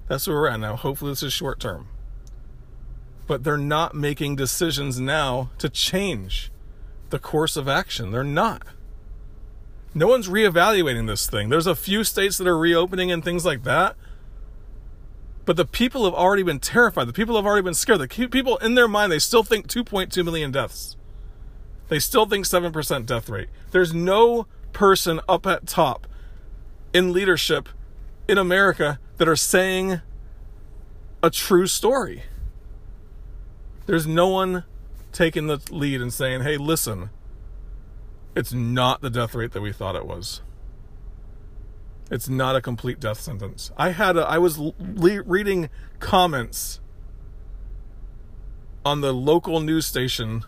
That's 0.07 0.27
where 0.27 0.37
we're 0.37 0.49
at 0.49 0.59
now. 0.59 0.75
Hopefully, 0.75 1.11
this 1.11 1.23
is 1.23 1.33
short 1.33 1.59
term. 1.59 1.87
But 3.25 3.43
they're 3.43 3.57
not 3.57 3.95
making 3.95 4.35
decisions 4.35 4.99
now 4.99 5.49
to 5.57 5.69
change 5.69 6.51
the 7.09 7.19
course 7.19 7.57
of 7.57 7.67
action. 7.67 8.11
They're 8.11 8.23
not. 8.23 8.67
No 9.93 10.07
one's 10.07 10.27
reevaluating 10.27 11.07
this 11.07 11.29
thing. 11.29 11.49
There's 11.49 11.67
a 11.67 11.75
few 11.75 12.03
states 12.03 12.37
that 12.37 12.47
are 12.47 12.57
reopening 12.57 13.11
and 13.11 13.23
things 13.23 13.45
like 13.45 13.63
that. 13.63 13.95
But 15.45 15.57
the 15.57 15.65
people 15.65 16.05
have 16.05 16.13
already 16.13 16.43
been 16.43 16.59
terrified. 16.59 17.07
The 17.07 17.13
people 17.13 17.35
have 17.35 17.45
already 17.45 17.63
been 17.63 17.73
scared. 17.73 17.99
The 17.99 18.07
people 18.07 18.57
in 18.57 18.75
their 18.75 18.87
mind, 18.87 19.11
they 19.11 19.19
still 19.19 19.43
think 19.43 19.67
2.2 19.67 20.23
million 20.23 20.51
deaths. 20.51 20.95
They 21.89 21.99
still 21.99 22.25
think 22.25 22.45
7% 22.45 23.05
death 23.05 23.29
rate. 23.29 23.49
There's 23.71 23.93
no 23.93 24.47
person 24.71 25.19
up 25.27 25.45
at 25.45 25.67
top 25.67 26.07
in 26.93 27.11
leadership 27.11 27.69
in 28.27 28.37
America 28.37 28.99
that 29.17 29.27
are 29.27 29.35
saying 29.35 30.01
a 31.21 31.29
true 31.29 31.67
story. 31.67 32.23
There's 33.85 34.07
no 34.07 34.27
one 34.27 34.63
taking 35.11 35.47
the 35.47 35.59
lead 35.69 36.01
and 36.01 36.11
saying, 36.13 36.41
hey, 36.41 36.57
listen, 36.57 37.09
it's 38.35 38.53
not 38.53 39.01
the 39.01 39.09
death 39.09 39.35
rate 39.35 39.51
that 39.51 39.61
we 39.61 39.71
thought 39.71 39.95
it 39.95 40.05
was. 40.05 40.41
It's 42.11 42.29
not 42.29 42.55
a 42.55 42.61
complete 42.61 42.99
death 42.99 43.19
sentence. 43.19 43.71
I 43.77 43.89
had 43.89 44.17
a, 44.17 44.21
I 44.21 44.37
was 44.37 44.57
le- 44.57 45.23
reading 45.23 45.69
comments 45.99 46.79
on 48.85 49.01
the 49.01 49.13
local 49.13 49.59
news 49.59 49.85
station 49.85 50.43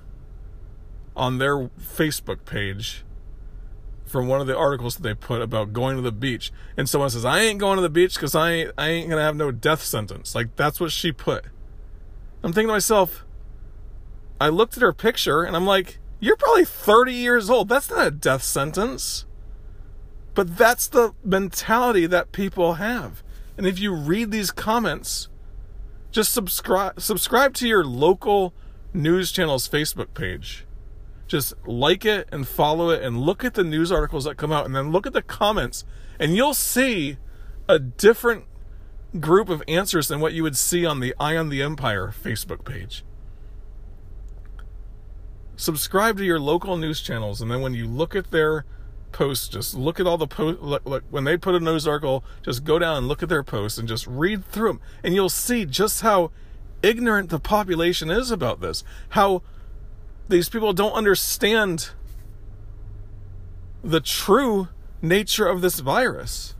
on 1.15 1.38
their 1.38 1.70
Facebook 1.80 2.46
page 2.46 3.04
from 4.06 4.27
one 4.27 4.42
of 4.42 4.48
the 4.48 4.56
articles 4.56 4.96
that 4.96 5.04
they 5.04 5.13
put 5.13 5.42
about 5.42 5.74
going 5.74 5.96
to 5.96 6.01
the 6.01 6.12
beach. 6.12 6.51
And 6.77 6.88
someone 6.88 7.10
says, 7.10 7.25
I 7.25 7.39
ain't 7.39 7.60
going 7.60 7.77
to 7.77 7.82
the 7.82 7.89
beach 7.89 8.15
because 8.15 8.36
I 8.36 8.51
ain't, 8.51 8.72
I 8.77 8.89
ain't 8.89 9.10
going 9.10 9.20
to 9.20 9.24
have 9.24 9.36
no 9.36 9.51
death 9.51 9.82
sentence. 9.82 10.36
Like, 10.36 10.56
that's 10.56 10.80
what 10.80 10.92
she 10.92 11.12
put. 11.12 11.46
I'm 12.44 12.54
thinking 12.54 12.68
to 12.68 12.74
myself, 12.74 13.25
I 14.39 14.50
looked 14.50 14.77
at 14.77 14.82
her 14.84 14.94
picture 14.94 15.44
and 15.44 15.56
I'm 15.56 15.65
like, 15.65 16.00
you're 16.19 16.38
probably 16.38 16.65
30 16.65 17.13
years 17.13 17.50
old. 17.50 17.69
That's 17.69 17.89
not 17.89 18.07
a 18.07 18.12
death 18.12 18.43
sentence. 18.43 19.25
But 20.34 20.57
that's 20.57 20.88
the 20.88 21.13
mentality 21.24 22.05
that 22.07 22.31
people 22.31 22.74
have. 22.74 23.24
And 23.57 23.65
if 23.65 23.79
you 23.79 23.93
read 23.93 24.31
these 24.31 24.51
comments, 24.51 25.29
just 26.12 26.34
subscribe 26.34 27.00
subscribe 27.01 27.53
to 27.55 27.67
your 27.67 27.86
local 27.86 28.53
news 28.93 29.31
channel's 29.31 29.67
Facebook 29.67 30.13
page. 30.13 30.65
Just 31.27 31.53
like 31.65 32.05
it 32.05 32.27
and 32.31 32.48
follow 32.48 32.89
it 32.89 33.01
and 33.01 33.22
look 33.22 33.43
at 33.43 33.53
the 33.53 33.63
news 33.63 33.91
articles 33.91 34.25
that 34.25 34.38
come 34.38 34.51
out 34.51 34.65
and 34.65 34.75
then 34.75 34.91
look 34.91 35.07
at 35.07 35.13
the 35.13 35.22
comments 35.22 35.86
and 36.19 36.36
you'll 36.36 36.53
see 36.53 37.17
a 37.67 37.79
different 37.79 38.45
group 39.19 39.50
of 39.50 39.63
answers 39.67 40.07
than 40.07 40.19
what 40.19 40.34
you 40.34 40.43
would 40.43 40.57
see 40.57 40.86
on 40.86 41.00
the 41.00 41.15
Eye 41.19 41.36
on 41.36 41.50
the 41.50 41.62
Empire 41.62 42.13
Facebook 42.24 42.65
page. 42.65 43.03
Subscribe 45.58 46.18
to 46.18 46.26
your 46.26 46.40
local 46.40 46.78
news 46.78 47.02
channels 47.02 47.42
and 47.42 47.50
then 47.50 47.62
when 47.62 47.74
you 47.74 47.88
look 47.88 48.16
at 48.16 48.32
their 48.32 48.66
posts. 49.16 49.48
Just 49.48 49.74
look 49.74 50.00
at 50.00 50.06
all 50.06 50.18
the 50.18 50.28
posts. 50.28 50.62
Look, 50.62 50.86
look, 50.86 51.04
when 51.10 51.24
they 51.24 51.38
put 51.38 51.56
a 51.56 51.60
news 51.60 51.88
article, 51.88 52.24
just 52.44 52.66
go 52.66 52.78
down 52.78 52.98
and 52.98 53.08
look 53.08 53.24
at 53.24 53.30
their 53.30 53.44
posts 53.44 53.78
and 53.78 53.88
just 53.88 54.06
read 54.06 54.46
through 54.46 54.68
them, 54.68 54.82
and 55.04 55.16
you'll 55.16 55.30
see 55.30 55.66
just 55.66 56.02
how 56.02 56.32
ignorant 56.84 57.30
the 57.30 57.40
population 57.40 58.12
is 58.12 58.30
about 58.30 58.60
this. 58.60 58.84
How 59.10 59.42
these 60.28 60.50
people 60.50 60.74
don't 60.74 60.92
understand 60.92 61.92
the 63.84 64.02
true 64.02 64.68
nature 65.02 65.48
of 65.48 65.62
this 65.62 65.80
virus. 65.80 66.56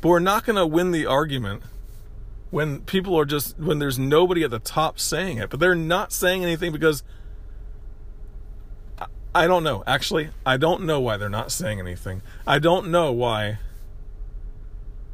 But 0.00 0.08
we're 0.08 0.18
not 0.18 0.44
going 0.44 0.56
to 0.56 0.66
win 0.66 0.90
the 0.90 1.06
argument 1.06 1.62
when 2.50 2.80
people 2.80 3.18
are 3.18 3.24
just 3.24 3.58
when 3.58 3.78
there's 3.78 3.98
nobody 3.98 4.44
at 4.44 4.50
the 4.50 4.58
top 4.58 4.98
saying 4.98 5.38
it 5.38 5.50
but 5.50 5.60
they're 5.60 5.74
not 5.74 6.12
saying 6.12 6.42
anything 6.42 6.72
because 6.72 7.02
I 9.34 9.46
don't 9.46 9.64
know. 9.64 9.84
Actually, 9.86 10.30
I 10.46 10.56
don't 10.56 10.84
know 10.84 10.98
why 10.98 11.18
they're 11.18 11.28
not 11.28 11.52
saying 11.52 11.78
anything. 11.78 12.22
I 12.46 12.58
don't 12.58 12.88
know 12.88 13.12
why 13.12 13.58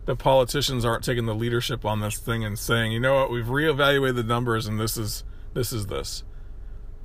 the 0.05 0.15
politicians 0.15 0.85
aren't 0.85 1.03
taking 1.03 1.27
the 1.27 1.35
leadership 1.35 1.85
on 1.85 2.01
this 2.01 2.19
thing 2.19 2.45
and 2.45 2.57
saying, 2.57 2.93
"You 2.93 3.01
know 3.01 3.15
what? 3.15 3.33
We've 3.33 3.47
reevaluated 3.47 4.15
the 4.15 4.23
numbers 4.23 4.69
and 4.69 4.79
this 4.79 4.97
is 4.97 5.25
this 5.55 5.73
is 5.73 5.87
this." 5.87 6.23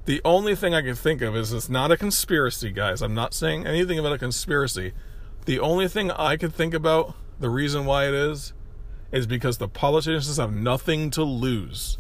The 0.05 0.21
only 0.23 0.55
thing 0.55 0.75
I 0.75 0.83
can 0.83 0.93
think 0.93 1.23
of 1.23 1.35
is 1.35 1.51
it's 1.51 1.69
not 1.69 1.91
a 1.91 1.97
conspiracy, 1.97 2.69
guys. 2.69 3.01
I'm 3.01 3.15
not 3.15 3.33
saying 3.33 3.65
anything 3.65 3.97
about 3.97 4.13
a 4.13 4.19
conspiracy. 4.19 4.93
The 5.45 5.59
only 5.59 5.87
thing 5.87 6.11
I 6.11 6.37
could 6.37 6.53
think 6.53 6.75
about, 6.75 7.15
the 7.39 7.49
reason 7.49 7.85
why 7.85 8.07
it 8.07 8.13
is, 8.13 8.53
is 9.11 9.27
because 9.27 9.57
the 9.57 9.67
politicians 9.67 10.37
have 10.37 10.53
nothing 10.53 11.09
to 11.11 11.23
lose 11.23 11.97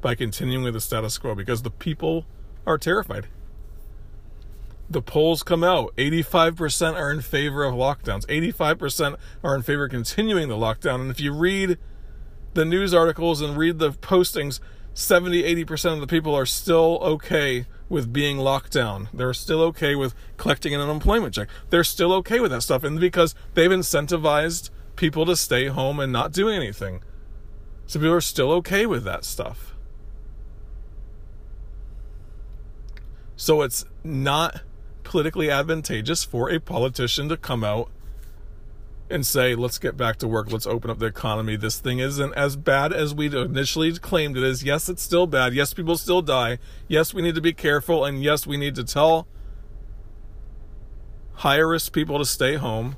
by 0.00 0.14
continuing 0.14 0.64
with 0.64 0.74
the 0.74 0.80
status 0.80 1.18
quo 1.18 1.34
because 1.34 1.62
the 1.62 1.70
people 1.70 2.24
are 2.66 2.78
terrified. 2.78 3.26
The 4.88 5.02
polls 5.02 5.42
come 5.42 5.62
out 5.62 5.94
85% 5.96 6.94
are 6.94 7.12
in 7.12 7.20
favor 7.20 7.64
of 7.64 7.74
lockdowns, 7.74 8.26
85% 8.26 9.16
are 9.44 9.54
in 9.54 9.62
favor 9.62 9.84
of 9.84 9.90
continuing 9.90 10.48
the 10.48 10.56
lockdown. 10.56 11.00
And 11.00 11.10
if 11.10 11.20
you 11.20 11.32
read 11.32 11.78
the 12.54 12.64
news 12.64 12.92
articles 12.92 13.40
and 13.40 13.56
read 13.56 13.78
the 13.78 13.92
postings, 13.92 14.58
70 14.94 15.42
80% 15.64 15.94
of 15.94 16.00
the 16.00 16.06
people 16.08 16.34
are 16.34 16.46
still 16.46 16.98
okay 17.02 17.66
with 17.90 18.12
being 18.12 18.38
locked 18.38 18.72
down. 18.72 19.08
They're 19.12 19.34
still 19.34 19.60
okay 19.64 19.94
with 19.94 20.14
collecting 20.38 20.74
an 20.74 20.80
unemployment 20.80 21.34
check. 21.34 21.48
They're 21.68 21.84
still 21.84 22.14
okay 22.14 22.40
with 22.40 22.52
that 22.52 22.62
stuff. 22.62 22.84
And 22.84 22.98
because 22.98 23.34
they've 23.52 23.70
incentivized 23.70 24.70
people 24.96 25.26
to 25.26 25.36
stay 25.36 25.66
home 25.66 26.00
and 26.00 26.12
not 26.12 26.32
do 26.32 26.48
anything. 26.48 27.02
So 27.86 27.98
people 27.98 28.14
are 28.14 28.20
still 28.20 28.52
okay 28.52 28.86
with 28.86 29.04
that 29.04 29.24
stuff. 29.24 29.74
So 33.36 33.62
it's 33.62 33.84
not 34.04 34.62
politically 35.02 35.50
advantageous 35.50 36.22
for 36.22 36.50
a 36.50 36.60
politician 36.60 37.28
to 37.30 37.36
come 37.36 37.64
out 37.64 37.90
and 39.10 39.26
say, 39.26 39.54
let's 39.54 39.78
get 39.78 39.96
back 39.96 40.16
to 40.18 40.28
work, 40.28 40.52
let's 40.52 40.66
open 40.66 40.90
up 40.90 40.98
the 40.98 41.06
economy. 41.06 41.56
This 41.56 41.78
thing 41.78 41.98
isn't 41.98 42.32
as 42.34 42.56
bad 42.56 42.92
as 42.92 43.14
we 43.14 43.26
initially 43.26 43.92
claimed 43.98 44.36
it 44.36 44.42
is. 44.42 44.62
Yes, 44.62 44.88
it's 44.88 45.02
still 45.02 45.26
bad. 45.26 45.52
Yes, 45.52 45.74
people 45.74 45.96
still 45.96 46.22
die. 46.22 46.58
Yes, 46.88 47.12
we 47.12 47.22
need 47.22 47.34
to 47.34 47.40
be 47.40 47.52
careful. 47.52 48.04
And 48.04 48.22
yes, 48.22 48.46
we 48.46 48.56
need 48.56 48.74
to 48.76 48.84
tell 48.84 49.26
higher 51.34 51.68
risk 51.68 51.92
people 51.92 52.18
to 52.18 52.24
stay 52.24 52.56
home. 52.56 52.96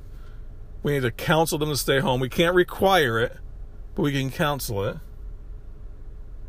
We 0.82 0.92
need 0.92 1.02
to 1.02 1.10
counsel 1.10 1.58
them 1.58 1.70
to 1.70 1.76
stay 1.76 2.00
home. 2.00 2.20
We 2.20 2.28
can't 2.28 2.54
require 2.54 3.18
it, 3.20 3.36
but 3.94 4.02
we 4.02 4.12
can 4.12 4.30
counsel 4.30 4.84
it. 4.84 4.96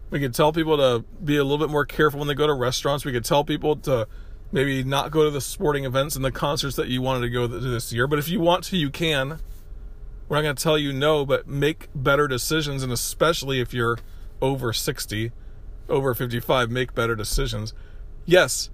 We 0.10 0.20
could 0.20 0.34
tell 0.34 0.52
people 0.52 0.78
to 0.78 1.06
be 1.24 1.38
a 1.38 1.44
little 1.44 1.58
bit 1.58 1.72
more 1.72 1.86
careful 1.86 2.20
when 2.20 2.28
they 2.28 2.36
go 2.36 2.48
to 2.48 2.54
restaurants. 2.54 3.06
We 3.06 3.12
could 3.12 3.26
tell 3.26 3.44
people 3.44 3.78
to 3.78 4.08
maybe 4.52 4.84
not 4.84 5.10
go 5.10 5.24
to 5.24 5.32
the 5.32 5.42
sporting 5.42 5.86
events 5.86 6.16
and 6.16 6.24
the 6.24 6.32
concerts 6.32 6.76
that 6.76 6.88
you 6.88 7.02
wanted 7.02 7.22
to 7.22 7.30
go 7.30 7.48
to 7.48 7.60
this 7.60 7.92
year. 7.92 8.08
But 8.08 8.20
if 8.20 8.28
you 8.28 8.40
want 8.40 8.64
to, 8.66 8.78
you 8.78 8.90
can. 8.90 9.40
We're 10.28 10.38
not 10.38 10.44
going 10.44 10.56
to 10.56 10.64
tell 10.64 10.78
you 10.78 10.94
no, 10.94 11.26
but 11.26 11.48
make 11.48 11.90
better 11.94 12.28
decisions. 12.28 12.84
And 12.84 12.92
especially 12.92 13.60
if 13.60 13.74
you're 13.74 13.98
over 14.42 14.74
60, 14.74 15.32
over 15.90 16.14
55, 16.14 16.70
make 16.70 16.94
better 16.94 17.16
decisions. 17.16 17.74
Yes, 18.26 18.70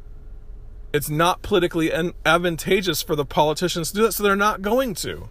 it's 0.93 1.09
not 1.09 1.41
politically 1.41 1.91
advantageous 2.25 3.01
for 3.01 3.15
the 3.15 3.25
politicians 3.25 3.89
to 3.89 3.95
do 3.95 4.01
that, 4.03 4.13
so 4.13 4.23
they're 4.23 4.35
not 4.35 4.61
going 4.61 4.93
to. 4.95 5.29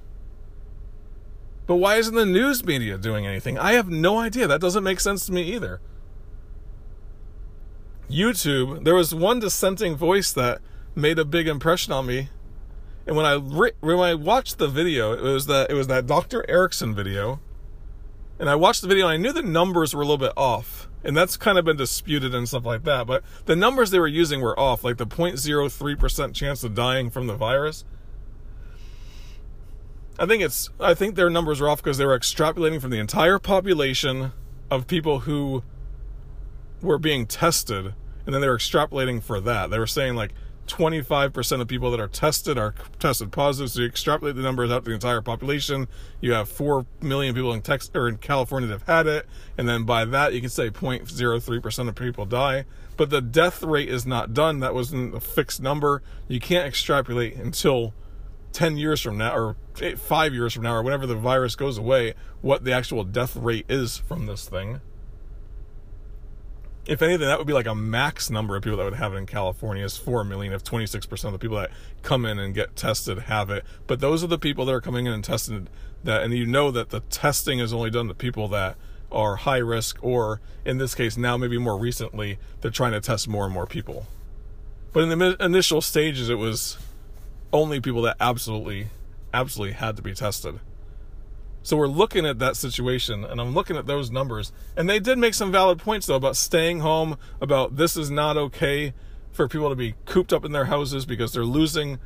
But 1.66 1.76
why 1.76 1.96
isn't 1.96 2.14
the 2.14 2.24
news 2.24 2.64
media 2.64 2.96
doing 2.96 3.26
anything? 3.26 3.58
I 3.58 3.72
have 3.72 3.88
no 3.88 4.18
idea. 4.18 4.46
That 4.46 4.60
doesn't 4.60 4.84
make 4.84 5.00
sense 5.00 5.26
to 5.26 5.32
me 5.32 5.42
either. 5.42 5.80
YouTube, 8.08 8.84
there 8.84 8.94
was 8.94 9.14
one 9.14 9.38
dissenting 9.38 9.94
voice 9.94 10.32
that 10.32 10.60
made 10.94 11.18
a 11.18 11.24
big 11.24 11.46
impression 11.46 11.92
on 11.92 12.06
me. 12.06 12.30
And 13.08 13.16
when 13.16 13.24
I 13.24 13.36
re- 13.36 13.72
when 13.80 13.98
I 13.98 14.14
watched 14.14 14.58
the 14.58 14.68
video, 14.68 15.14
it 15.14 15.22
was 15.22 15.46
that 15.46 15.70
it 15.70 15.74
was 15.74 15.86
that 15.86 16.06
Dr. 16.06 16.44
Erickson 16.48 16.94
video. 16.94 17.40
And 18.38 18.50
I 18.50 18.54
watched 18.54 18.82
the 18.82 18.88
video 18.88 19.08
and 19.08 19.14
I 19.14 19.16
knew 19.16 19.32
the 19.32 19.42
numbers 19.42 19.94
were 19.94 20.02
a 20.02 20.04
little 20.04 20.18
bit 20.18 20.34
off. 20.36 20.88
And 21.02 21.16
that's 21.16 21.38
kind 21.38 21.58
of 21.58 21.64
been 21.64 21.78
disputed 21.78 22.34
and 22.34 22.46
stuff 22.46 22.66
like 22.66 22.84
that, 22.84 23.06
but 23.06 23.24
the 23.46 23.56
numbers 23.56 23.90
they 23.90 23.98
were 23.98 24.06
using 24.08 24.40
were 24.40 24.58
off, 24.58 24.84
like 24.84 24.98
the 24.98 25.06
0.03% 25.06 26.34
chance 26.34 26.62
of 26.64 26.74
dying 26.74 27.08
from 27.08 27.28
the 27.28 27.34
virus. 27.34 27.84
I 30.18 30.26
think 30.26 30.42
it's 30.42 30.68
I 30.78 30.92
think 30.92 31.14
their 31.14 31.30
numbers 31.30 31.62
were 31.62 31.68
off 31.68 31.82
because 31.82 31.96
they 31.96 32.04
were 32.04 32.18
extrapolating 32.18 32.80
from 32.80 32.90
the 32.90 32.98
entire 32.98 33.38
population 33.38 34.32
of 34.70 34.86
people 34.86 35.20
who 35.20 35.62
were 36.82 36.98
being 36.98 37.24
tested, 37.24 37.94
and 38.26 38.34
then 38.34 38.42
they 38.42 38.48
were 38.48 38.58
extrapolating 38.58 39.22
for 39.22 39.40
that. 39.40 39.70
They 39.70 39.78
were 39.78 39.86
saying 39.86 40.14
like 40.14 40.32
25% 40.68 41.60
of 41.60 41.68
people 41.68 41.90
that 41.90 42.00
are 42.00 42.08
tested 42.08 42.58
are 42.58 42.74
tested 42.98 43.32
positive. 43.32 43.70
So 43.70 43.80
you 43.80 43.86
extrapolate 43.86 44.36
the 44.36 44.42
numbers 44.42 44.70
out 44.70 44.84
to 44.84 44.90
the 44.90 44.94
entire 44.94 45.20
population. 45.22 45.88
You 46.20 46.32
have 46.32 46.48
4 46.48 46.86
million 47.00 47.34
people 47.34 47.52
in 47.52 47.62
Texas 47.62 47.90
or 47.94 48.08
in 48.08 48.18
California 48.18 48.68
that 48.68 48.80
have 48.80 48.86
had 48.86 49.06
it. 49.06 49.26
And 49.56 49.68
then 49.68 49.84
by 49.84 50.04
that, 50.04 50.34
you 50.34 50.40
can 50.40 50.50
say 50.50 50.70
0.03% 50.70 51.88
of 51.88 51.94
people 51.94 52.26
die. 52.26 52.64
But 52.96 53.10
the 53.10 53.20
death 53.20 53.62
rate 53.62 53.88
is 53.88 54.06
not 54.06 54.34
done. 54.34 54.60
That 54.60 54.74
wasn't 54.74 55.14
a 55.14 55.20
fixed 55.20 55.60
number. 55.60 56.02
You 56.28 56.40
can't 56.40 56.66
extrapolate 56.66 57.36
until 57.36 57.94
10 58.52 58.76
years 58.76 59.00
from 59.00 59.18
now 59.18 59.34
or 59.34 59.56
five 59.96 60.32
years 60.34 60.54
from 60.54 60.64
now 60.64 60.74
or 60.74 60.82
whenever 60.82 61.06
the 61.06 61.14
virus 61.14 61.54
goes 61.54 61.78
away 61.78 62.14
what 62.40 62.64
the 62.64 62.72
actual 62.72 63.04
death 63.04 63.36
rate 63.36 63.66
is 63.68 63.98
from 63.98 64.26
this 64.26 64.48
thing 64.48 64.80
if 66.88 67.02
anything, 67.02 67.28
that 67.28 67.36
would 67.36 67.46
be 67.46 67.52
like 67.52 67.66
a 67.66 67.74
max 67.74 68.30
number 68.30 68.56
of 68.56 68.62
people 68.62 68.78
that 68.78 68.84
would 68.84 68.94
have 68.94 69.12
it 69.12 69.18
in 69.18 69.26
California 69.26 69.84
is 69.84 69.98
4 69.98 70.24
million 70.24 70.54
if 70.54 70.64
26% 70.64 71.24
of 71.24 71.32
the 71.32 71.38
people 71.38 71.58
that 71.58 71.70
come 72.02 72.24
in 72.24 72.38
and 72.38 72.54
get 72.54 72.76
tested 72.76 73.18
have 73.20 73.50
it. 73.50 73.62
But 73.86 74.00
those 74.00 74.24
are 74.24 74.26
the 74.26 74.38
people 74.38 74.64
that 74.64 74.72
are 74.72 74.80
coming 74.80 75.04
in 75.04 75.12
and 75.12 75.22
tested 75.22 75.68
that, 76.04 76.22
and 76.22 76.32
you 76.32 76.46
know 76.46 76.70
that 76.70 76.88
the 76.88 77.00
testing 77.00 77.58
is 77.58 77.74
only 77.74 77.90
done 77.90 78.08
to 78.08 78.14
people 78.14 78.48
that 78.48 78.78
are 79.12 79.36
high 79.36 79.58
risk, 79.58 79.98
or 80.02 80.40
in 80.64 80.78
this 80.78 80.94
case, 80.94 81.18
now 81.18 81.36
maybe 81.36 81.58
more 81.58 81.78
recently, 81.78 82.38
they're 82.62 82.70
trying 82.70 82.92
to 82.92 83.00
test 83.02 83.28
more 83.28 83.44
and 83.44 83.52
more 83.52 83.66
people. 83.66 84.06
But 84.94 85.02
in 85.04 85.18
the 85.18 85.36
initial 85.40 85.82
stages, 85.82 86.30
it 86.30 86.38
was 86.38 86.78
only 87.52 87.80
people 87.80 88.00
that 88.02 88.16
absolutely, 88.18 88.88
absolutely 89.34 89.74
had 89.74 89.96
to 89.96 90.02
be 90.02 90.14
tested. 90.14 90.58
So 91.62 91.76
we're 91.76 91.86
looking 91.86 92.24
at 92.24 92.38
that 92.38 92.56
situation 92.56 93.24
and 93.24 93.40
I'm 93.40 93.54
looking 93.54 93.76
at 93.76 93.86
those 93.86 94.10
numbers. 94.10 94.52
And 94.76 94.88
they 94.88 95.00
did 95.00 95.18
make 95.18 95.34
some 95.34 95.52
valid 95.52 95.78
points 95.78 96.06
though 96.06 96.16
about 96.16 96.36
staying 96.36 96.80
home, 96.80 97.18
about 97.40 97.76
this 97.76 97.96
is 97.96 98.10
not 98.10 98.36
okay 98.36 98.94
for 99.32 99.48
people 99.48 99.68
to 99.68 99.76
be 99.76 99.94
cooped 100.06 100.32
up 100.32 100.44
in 100.44 100.52
their 100.52 100.66
houses 100.66 101.04
because 101.04 101.32
they're 101.32 101.44
losing 101.44 101.98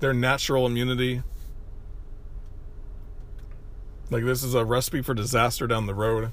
their 0.00 0.12
natural 0.14 0.66
immunity. 0.66 1.22
Like 4.10 4.24
this 4.24 4.42
is 4.42 4.54
a 4.54 4.64
recipe 4.64 5.02
for 5.02 5.14
disaster 5.14 5.66
down 5.66 5.86
the 5.86 5.94
road. 5.94 6.32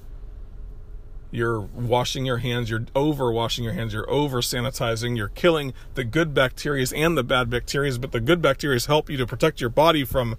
You're 1.32 1.60
washing 1.60 2.26
your 2.26 2.38
hands, 2.38 2.70
you're 2.70 2.86
over 2.96 3.32
washing 3.32 3.64
your 3.64 3.74
hands, 3.74 3.94
you're 3.94 4.10
over 4.10 4.42
sanitizing, 4.42 5.16
you're 5.16 5.28
killing 5.28 5.74
the 5.94 6.04
good 6.04 6.34
bacteria 6.34 6.88
and 6.96 7.18
the 7.18 7.24
bad 7.24 7.50
bacteria, 7.50 7.98
but 8.00 8.12
the 8.12 8.20
good 8.20 8.42
bacteria 8.42 8.80
help 8.88 9.10
you 9.10 9.18
to 9.18 9.28
protect 9.28 9.62
your 9.62 9.70
body 9.70 10.04
from 10.04 10.36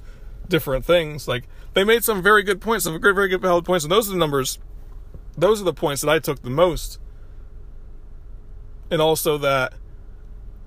different 0.48 0.85
things. 0.85 1.29
Like 1.29 1.44
they 1.74 1.85
made 1.85 2.03
some 2.03 2.22
very 2.22 2.42
good 2.42 2.61
points, 2.61 2.85
some 2.85 3.00
very, 3.00 3.14
very 3.14 3.29
good 3.29 3.40
valid 3.40 3.64
points, 3.64 3.85
and 3.85 3.92
those 3.92 4.09
are 4.09 4.12
the 4.12 4.18
numbers. 4.18 4.59
Those 5.38 5.61
are 5.61 5.64
the 5.64 5.72
points 5.72 6.03
that 6.03 6.11
I 6.11 6.18
took 6.18 6.42
the 6.42 6.50
most. 6.50 6.98
And 8.90 9.00
also 9.00 9.38
that 9.38 9.74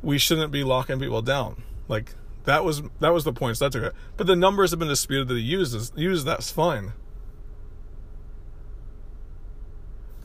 we 0.01 0.17
shouldn't 0.17 0.51
be 0.51 0.63
locking 0.63 0.99
people 0.99 1.21
down. 1.21 1.63
Like 1.89 2.15
that 2.45 2.63
was 2.63 2.81
that 3.01 3.13
was 3.13 3.25
the 3.25 3.33
points 3.33 3.59
that 3.59 3.73
took 3.73 3.83
it. 3.83 3.93
But 4.15 4.27
the 4.27 4.35
numbers 4.37 4.71
have 4.71 4.79
been 4.79 4.87
disputed 4.87 5.27
that 5.27 5.35
he 5.35 5.41
uses 5.41 5.91
use 5.95 6.23
that's 6.23 6.49
fine. 6.49 6.93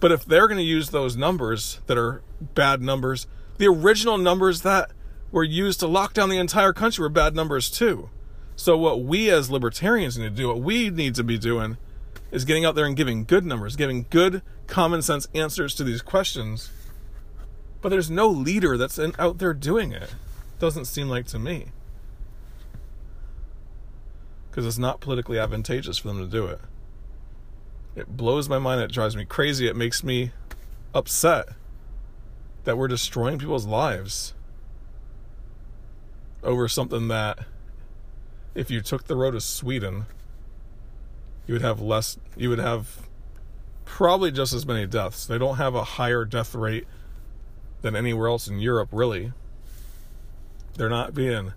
But 0.00 0.12
if 0.12 0.24
they're 0.24 0.46
going 0.46 0.58
to 0.58 0.64
use 0.64 0.90
those 0.90 1.16
numbers 1.16 1.80
that 1.86 1.98
are 1.98 2.22
bad 2.54 2.80
numbers, 2.80 3.26
the 3.58 3.66
original 3.66 4.16
numbers 4.16 4.62
that 4.62 4.92
were 5.30 5.44
used 5.44 5.80
to 5.80 5.86
lock 5.86 6.14
down 6.14 6.28
the 6.28 6.38
entire 6.38 6.72
country 6.72 7.02
were 7.02 7.08
bad 7.08 7.34
numbers 7.34 7.70
too. 7.70 8.10
So 8.56 8.76
what 8.76 9.02
we 9.02 9.30
as 9.30 9.50
libertarians 9.50 10.18
need 10.18 10.24
to 10.24 10.30
do, 10.30 10.48
what 10.48 10.60
we 10.60 10.90
need 10.90 11.14
to 11.16 11.24
be 11.24 11.38
doing, 11.38 11.76
is 12.30 12.44
getting 12.44 12.64
out 12.64 12.74
there 12.74 12.86
and 12.86 12.96
giving 12.96 13.24
good 13.24 13.44
numbers, 13.44 13.76
giving 13.76 14.06
good 14.10 14.42
common 14.66 15.02
sense 15.02 15.28
answers 15.34 15.74
to 15.74 15.84
these 15.84 16.02
questions. 16.02 16.70
But 17.80 17.90
there's 17.90 18.10
no 18.10 18.28
leader 18.28 18.76
that's 18.76 18.98
in, 18.98 19.14
out 19.18 19.38
there 19.38 19.54
doing 19.54 19.92
it. 19.92 20.14
Doesn't 20.58 20.86
seem 20.86 21.08
like 21.08 21.26
to 21.28 21.38
me. 21.38 21.66
Because 24.50 24.66
it's 24.66 24.78
not 24.78 25.00
politically 25.00 25.38
advantageous 25.38 25.98
for 25.98 26.08
them 26.08 26.18
to 26.18 26.26
do 26.26 26.46
it. 26.46 26.60
It 27.98 28.16
blows 28.16 28.48
my 28.48 28.60
mind. 28.60 28.80
It 28.80 28.92
drives 28.92 29.16
me 29.16 29.24
crazy. 29.24 29.66
It 29.66 29.74
makes 29.74 30.04
me 30.04 30.30
upset 30.94 31.48
that 32.62 32.78
we're 32.78 32.86
destroying 32.86 33.40
people's 33.40 33.66
lives 33.66 34.34
over 36.44 36.68
something 36.68 37.08
that, 37.08 37.40
if 38.54 38.70
you 38.70 38.80
took 38.80 39.08
the 39.08 39.16
road 39.16 39.32
to 39.32 39.40
Sweden, 39.40 40.06
you 41.48 41.54
would 41.54 41.62
have 41.62 41.80
less, 41.80 42.16
you 42.36 42.48
would 42.50 42.60
have 42.60 43.08
probably 43.84 44.30
just 44.30 44.52
as 44.52 44.64
many 44.64 44.86
deaths. 44.86 45.26
They 45.26 45.38
don't 45.38 45.56
have 45.56 45.74
a 45.74 45.82
higher 45.82 46.24
death 46.24 46.54
rate 46.54 46.86
than 47.82 47.96
anywhere 47.96 48.28
else 48.28 48.46
in 48.46 48.60
Europe, 48.60 48.90
really. 48.92 49.32
They're 50.76 50.88
not 50.88 51.14
being, 51.14 51.52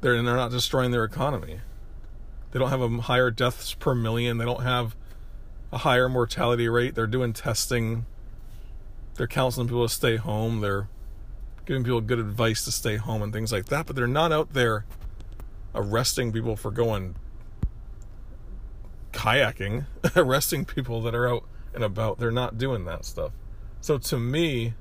they're, 0.00 0.14
they're 0.22 0.34
not 0.34 0.50
destroying 0.50 0.92
their 0.92 1.04
economy. 1.04 1.60
They 2.52 2.58
don't 2.58 2.70
have 2.70 2.80
a 2.80 2.88
higher 3.02 3.30
deaths 3.30 3.74
per 3.74 3.94
million. 3.94 4.38
They 4.38 4.46
don't 4.46 4.62
have 4.62 4.96
a 5.72 5.78
higher 5.78 6.08
mortality 6.08 6.68
rate. 6.68 6.94
They're 6.94 7.06
doing 7.06 7.32
testing. 7.32 8.06
They're 9.14 9.26
counseling 9.26 9.68
people 9.68 9.86
to 9.86 9.92
stay 9.92 10.16
home. 10.16 10.60
They're 10.60 10.88
giving 11.64 11.84
people 11.84 12.00
good 12.00 12.18
advice 12.18 12.64
to 12.64 12.72
stay 12.72 12.96
home 12.96 13.22
and 13.22 13.32
things 13.32 13.52
like 13.52 13.66
that. 13.66 13.86
But 13.86 13.96
they're 13.96 14.06
not 14.06 14.32
out 14.32 14.52
there 14.52 14.84
arresting 15.74 16.32
people 16.32 16.56
for 16.56 16.70
going 16.70 17.16
kayaking, 19.12 19.86
arresting 20.16 20.64
people 20.64 21.02
that 21.02 21.14
are 21.14 21.28
out 21.28 21.44
and 21.74 21.82
about. 21.82 22.18
They're 22.18 22.30
not 22.30 22.58
doing 22.58 22.84
that 22.84 23.04
stuff. 23.04 23.32
So 23.80 23.98
to 23.98 24.18
me, 24.18 24.74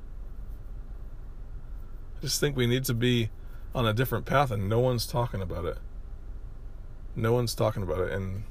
I 2.17 2.21
just 2.21 2.39
think 2.39 2.55
we 2.55 2.67
need 2.67 2.85
to 2.85 2.93
be 2.93 3.29
on 3.73 3.85
a 3.85 3.93
different 3.93 4.25
path 4.25 4.51
and 4.51 4.69
no 4.69 4.79
one's 4.79 5.05
talking 5.05 5.41
about 5.41 5.65
it. 5.65 5.77
No 7.15 7.33
one's 7.33 7.55
talking 7.55 7.83
about 7.83 7.99
it 7.99 8.11
and 8.11 8.43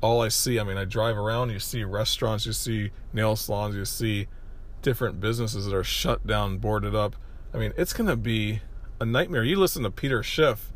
all 0.00 0.20
I 0.22 0.28
see, 0.28 0.58
I 0.60 0.64
mean, 0.64 0.76
I 0.76 0.84
drive 0.84 1.16
around, 1.16 1.50
you 1.50 1.58
see 1.58 1.84
restaurants, 1.84 2.46
you 2.46 2.52
see 2.52 2.90
nail 3.12 3.36
salons, 3.36 3.74
you 3.74 3.84
see 3.84 4.28
different 4.82 5.20
businesses 5.20 5.66
that 5.66 5.74
are 5.74 5.84
shut 5.84 6.26
down, 6.26 6.58
boarded 6.58 6.94
up. 6.94 7.16
I 7.52 7.58
mean, 7.58 7.72
it's 7.76 7.92
going 7.92 8.08
to 8.08 8.16
be 8.16 8.60
a 9.00 9.04
nightmare. 9.04 9.42
You 9.42 9.56
listen 9.56 9.82
to 9.82 9.90
Peter 9.90 10.22
Schiff 10.22 10.72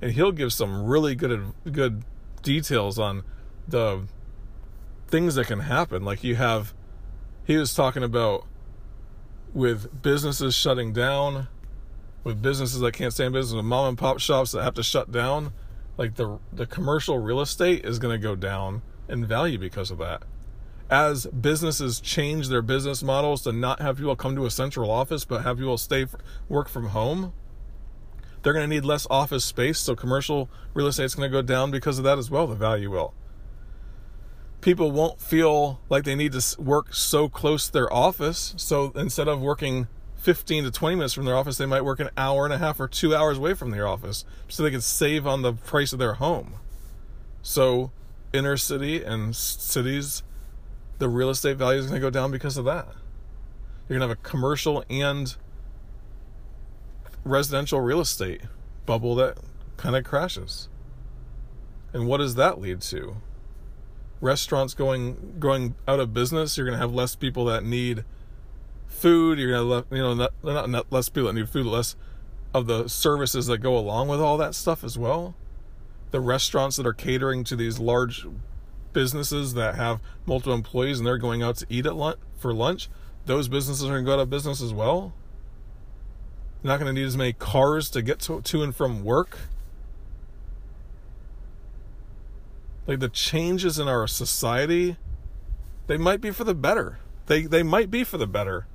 and 0.00 0.12
he'll 0.12 0.32
give 0.32 0.52
some 0.52 0.84
really 0.84 1.14
good 1.14 1.52
good 1.70 2.04
details 2.42 2.98
on 2.98 3.24
the 3.66 4.06
things 5.08 5.34
that 5.36 5.46
can 5.46 5.60
happen. 5.60 6.04
Like 6.04 6.22
you 6.22 6.36
have 6.36 6.74
he 7.44 7.56
was 7.56 7.74
talking 7.74 8.02
about 8.02 8.46
with 9.52 10.02
businesses 10.02 10.54
shutting 10.54 10.92
down, 10.92 11.48
with 12.22 12.42
businesses 12.42 12.80
that 12.80 12.92
can't 12.92 13.12
stay 13.12 13.26
in 13.26 13.32
business, 13.32 13.54
with 13.54 13.64
mom 13.64 13.88
and 13.88 13.98
pop 13.98 14.18
shops 14.18 14.52
that 14.52 14.62
have 14.62 14.74
to 14.74 14.82
shut 14.82 15.10
down, 15.12 15.52
like 15.96 16.14
the 16.16 16.38
the 16.52 16.66
commercial 16.66 17.18
real 17.18 17.40
estate 17.40 17.84
is 17.84 17.98
going 17.98 18.18
to 18.18 18.22
go 18.22 18.34
down 18.34 18.82
in 19.08 19.26
value 19.26 19.58
because 19.58 19.90
of 19.90 19.98
that. 19.98 20.22
As 20.90 21.26
businesses 21.26 22.00
change 22.00 22.48
their 22.48 22.62
business 22.62 23.02
models 23.02 23.42
to 23.42 23.52
not 23.52 23.80
have 23.80 23.96
people 23.96 24.16
come 24.16 24.36
to 24.36 24.46
a 24.46 24.50
central 24.50 24.90
office 24.90 25.24
but 25.24 25.42
have 25.42 25.58
people 25.58 25.78
stay 25.78 26.06
work 26.48 26.68
from 26.68 26.88
home, 26.88 27.32
they're 28.42 28.52
going 28.52 28.68
to 28.68 28.74
need 28.74 28.84
less 28.84 29.06
office 29.10 29.44
space, 29.44 29.78
so 29.78 29.96
commercial 29.96 30.50
real 30.74 30.86
estate 30.86 31.04
is 31.04 31.14
going 31.14 31.30
to 31.30 31.32
go 31.32 31.42
down 31.42 31.70
because 31.70 31.98
of 31.98 32.04
that 32.04 32.18
as 32.18 32.30
well. 32.30 32.46
The 32.46 32.54
value 32.54 32.90
will 32.90 33.14
people 34.64 34.90
won't 34.90 35.20
feel 35.20 35.78
like 35.90 36.04
they 36.04 36.14
need 36.14 36.32
to 36.32 36.42
work 36.58 36.94
so 36.94 37.28
close 37.28 37.66
to 37.66 37.72
their 37.72 37.92
office. 37.92 38.54
So 38.56 38.92
instead 38.96 39.28
of 39.28 39.42
working 39.42 39.88
15 40.24 40.64
to 40.64 40.70
20 40.70 40.96
minutes 40.96 41.14
from 41.14 41.24
their 41.24 41.36
office, 41.36 41.58
they 41.58 41.66
might 41.66 41.84
work 41.84 42.00
an 42.00 42.10
hour 42.16 42.44
and 42.44 42.52
a 42.52 42.58
half 42.58 42.80
or 42.80 42.88
two 42.88 43.14
hours 43.14 43.38
away 43.38 43.54
from 43.54 43.70
their 43.70 43.86
office 43.86 44.24
so 44.48 44.62
they 44.62 44.70
can 44.70 44.80
save 44.80 45.26
on 45.26 45.42
the 45.42 45.52
price 45.52 45.92
of 45.92 45.98
their 45.98 46.14
home. 46.14 46.54
So, 47.42 47.92
inner 48.32 48.56
city 48.56 49.04
and 49.04 49.36
cities, 49.36 50.22
the 50.98 51.08
real 51.08 51.30
estate 51.30 51.56
value 51.56 51.78
is 51.78 51.86
going 51.86 52.00
to 52.00 52.06
go 52.06 52.10
down 52.10 52.30
because 52.30 52.56
of 52.56 52.64
that. 52.64 52.86
You're 53.88 53.98
going 53.98 54.00
to 54.00 54.08
have 54.08 54.18
a 54.18 54.28
commercial 54.28 54.82
and 54.88 55.36
residential 57.22 57.80
real 57.80 58.00
estate 58.00 58.40
bubble 58.86 59.14
that 59.16 59.38
kind 59.76 59.94
of 59.94 60.04
crashes. 60.04 60.68
And 61.92 62.06
what 62.06 62.18
does 62.18 62.34
that 62.36 62.60
lead 62.60 62.80
to? 62.80 63.18
restaurants 64.24 64.72
going 64.72 65.36
going 65.38 65.74
out 65.86 66.00
of 66.00 66.12
business, 66.12 66.56
you're 66.56 66.66
going 66.66 66.76
to 66.76 66.80
have 66.80 66.94
less 66.94 67.14
people 67.14 67.44
that 67.44 67.62
need 67.62 68.04
food. 68.86 69.38
You're 69.38 69.58
to 69.58 69.70
have, 69.70 69.86
you 69.90 69.98
know, 69.98 70.14
not, 70.14 70.32
they're 70.42 70.54
not, 70.54 70.70
not 70.70 70.92
less 70.92 71.08
people 71.08 71.28
that 71.28 71.34
need 71.34 71.48
food, 71.48 71.66
less 71.66 71.96
of 72.52 72.66
the 72.66 72.88
services 72.88 73.46
that 73.46 73.58
go 73.58 73.76
along 73.76 74.08
with 74.08 74.20
all 74.20 74.36
that 74.38 74.54
stuff 74.54 74.84
as 74.84 74.98
well. 74.98 75.34
The 76.10 76.20
restaurants 76.20 76.76
that 76.76 76.86
are 76.86 76.92
catering 76.92 77.44
to 77.44 77.56
these 77.56 77.78
large 77.78 78.26
businesses 78.92 79.54
that 79.54 79.74
have 79.74 80.00
multiple 80.24 80.54
employees 80.54 80.98
and 80.98 81.06
they're 81.06 81.18
going 81.18 81.42
out 81.42 81.56
to 81.56 81.66
eat 81.68 81.86
at 81.86 81.96
lunch 81.96 82.18
for 82.36 82.54
lunch, 82.54 82.88
those 83.26 83.48
businesses 83.48 83.84
are 83.84 83.92
going 83.92 84.04
to 84.04 84.06
go 84.06 84.14
out 84.14 84.20
of 84.20 84.30
business 84.30 84.62
as 84.62 84.72
well. 84.72 85.12
You're 86.62 86.72
not 86.72 86.80
going 86.80 86.94
to 86.94 87.00
need 87.00 87.06
as 87.06 87.16
many 87.16 87.32
cars 87.32 87.90
to 87.90 88.02
get 88.02 88.20
to, 88.20 88.40
to 88.40 88.62
and 88.62 88.74
from 88.74 89.04
work. 89.04 89.38
like 92.86 93.00
the 93.00 93.08
changes 93.08 93.78
in 93.78 93.88
our 93.88 94.06
society 94.06 94.96
they 95.86 95.96
might 95.96 96.20
be 96.20 96.30
for 96.30 96.44
the 96.44 96.54
better 96.54 96.98
they 97.26 97.42
they 97.42 97.62
might 97.62 97.90
be 97.90 98.04
for 98.04 98.18
the 98.18 98.26
better 98.26 98.66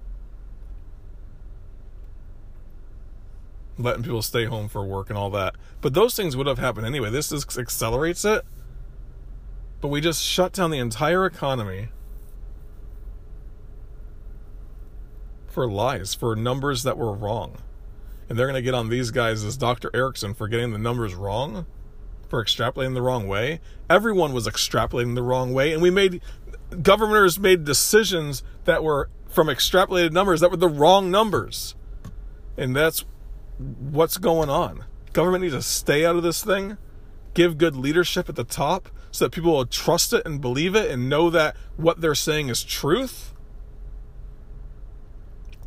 letting 3.79 4.03
people 4.03 4.21
stay 4.21 4.45
home 4.45 4.67
for 4.67 4.85
work 4.85 5.09
and 5.09 5.17
all 5.17 5.29
that 5.29 5.55
but 5.81 5.93
those 5.93 6.15
things 6.15 6.35
would 6.35 6.47
have 6.47 6.59
happened 6.59 6.85
anyway 6.85 7.09
this 7.09 7.29
just 7.29 7.57
accelerates 7.57 8.25
it 8.25 8.43
but 9.81 9.87
we 9.87 10.01
just 10.01 10.23
shut 10.23 10.53
down 10.53 10.69
the 10.69 10.77
entire 10.77 11.25
economy 11.25 11.89
for 15.47 15.69
lies 15.69 16.13
for 16.13 16.35
numbers 16.35 16.83
that 16.83 16.97
were 16.97 17.13
wrong 17.13 17.57
and 18.27 18.37
they're 18.37 18.47
going 18.47 18.55
to 18.55 18.61
get 18.61 18.75
on 18.75 18.89
these 18.89 19.11
guys 19.11 19.43
as 19.43 19.57
dr 19.57 19.89
erickson 19.93 20.33
for 20.33 20.47
getting 20.47 20.71
the 20.71 20.77
numbers 20.77 21.15
wrong 21.15 21.65
for 22.29 22.43
extrapolating 22.43 22.93
the 22.93 23.01
wrong 23.01 23.27
way. 23.27 23.59
Everyone 23.89 24.33
was 24.33 24.47
extrapolating 24.47 25.15
the 25.15 25.23
wrong 25.23 25.51
way, 25.51 25.73
and 25.73 25.81
we 25.81 25.89
made 25.89 26.21
governors 26.81 27.39
made 27.39 27.65
decisions 27.65 28.43
that 28.65 28.83
were 28.83 29.09
from 29.27 29.47
extrapolated 29.47 30.11
numbers 30.11 30.39
that 30.39 30.51
were 30.51 30.57
the 30.57 30.69
wrong 30.69 31.09
numbers. 31.11 31.75
And 32.55 32.75
that's 32.75 33.03
what's 33.59 34.17
going 34.17 34.49
on. 34.49 34.85
Government 35.13 35.43
needs 35.43 35.55
to 35.55 35.61
stay 35.61 36.05
out 36.05 36.15
of 36.15 36.23
this 36.23 36.43
thing, 36.43 36.77
give 37.33 37.57
good 37.57 37.75
leadership 37.75 38.29
at 38.29 38.35
the 38.35 38.43
top 38.43 38.89
so 39.11 39.25
that 39.25 39.31
people 39.31 39.53
will 39.53 39.65
trust 39.65 40.13
it 40.13 40.25
and 40.25 40.39
believe 40.39 40.75
it 40.75 40.89
and 40.89 41.09
know 41.09 41.29
that 41.29 41.55
what 41.77 42.01
they're 42.01 42.15
saying 42.15 42.49
is 42.49 42.63
truth. 42.63 43.33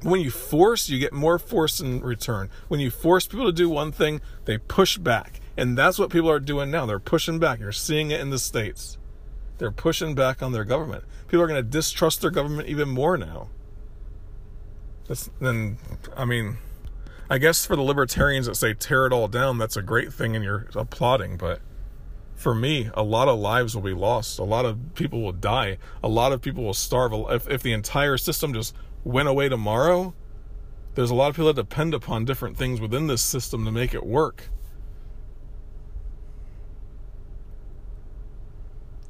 When 0.03 0.21
you 0.21 0.31
force, 0.31 0.89
you 0.89 0.99
get 0.99 1.13
more 1.13 1.39
force 1.39 1.81
in 1.81 2.01
return. 2.01 2.51
When 2.69 2.81
you 2.81 2.91
force 2.91 3.27
people 3.27 3.47
to 3.47 3.53
do 3.53 3.69
one 3.69 3.93
thing, 3.93 4.21
they 4.47 4.59
push 4.59 4.99
back. 4.99 5.41
And 5.57 5.79
that's 5.79 5.99
what 5.99 6.11
people 6.11 6.31
are 6.31 6.41
doing 6.41 6.71
now. 6.71 6.87
They're 6.87 6.99
pushing 6.99 7.39
back. 7.39 7.61
You're 7.61 7.73
seeing 7.73 8.11
it 8.11 8.21
in 8.21 8.31
the 8.31 8.39
States. 8.39 8.99
They're 9.59 9.71
pushing 9.71 10.15
back 10.15 10.43
on 10.43 10.51
their 10.51 10.65
government. 10.65 11.05
People 11.29 11.43
are 11.43 11.47
going 11.47 11.63
to 11.63 11.69
distrust 11.71 12.21
their 12.21 12.31
government 12.31 12.69
even 12.69 12.89
more 12.89 13.17
now. 13.17 13.49
That's, 15.07 15.31
then, 15.41 15.79
I 16.17 16.25
mean, 16.25 16.59
I 17.33 17.39
guess 17.39 17.65
for 17.65 17.77
the 17.77 17.83
libertarians 17.83 18.45
that 18.45 18.57
say 18.57 18.75
tear 18.75 19.07
it 19.07 19.13
all 19.15 19.27
down, 19.27 19.57
that's 19.57 19.75
a 19.75 19.81
great 19.81 20.13
thing 20.13 20.37
and 20.37 20.45
you're 20.45 20.67
applauding. 20.75 21.39
But 21.39 21.63
for 22.35 22.55
me, 22.55 22.91
a 22.93 23.03
lot 23.03 23.27
of 23.27 23.39
lives 23.39 23.75
will 23.75 23.83
be 23.83 23.95
lost. 23.95 24.39
A 24.39 24.45
lot 24.45 24.67
of 24.67 24.79
people 24.93 25.23
will 25.23 25.33
die. 25.33 25.79
A 26.05 26.09
lot 26.09 26.33
of 26.33 26.43
people 26.43 26.63
will 26.63 26.75
starve. 26.75 27.15
If, 27.31 27.49
if 27.49 27.63
the 27.63 27.73
entire 27.73 28.19
system 28.19 28.53
just 28.53 28.75
went 29.03 29.31
away 29.31 29.49
tomorrow, 29.49 30.13
there's 30.95 31.09
a 31.09 31.15
lot 31.15 31.29
of 31.31 31.37
people 31.37 31.51
that 31.51 31.57
depend 31.57 31.95
upon 31.95 32.27
different 32.27 32.59
things 32.59 32.83
within 32.83 33.07
this 33.07 33.23
system 33.23 33.65
to 33.65 33.73
make 33.73 33.95
it 33.95 34.05
work. 34.05 34.51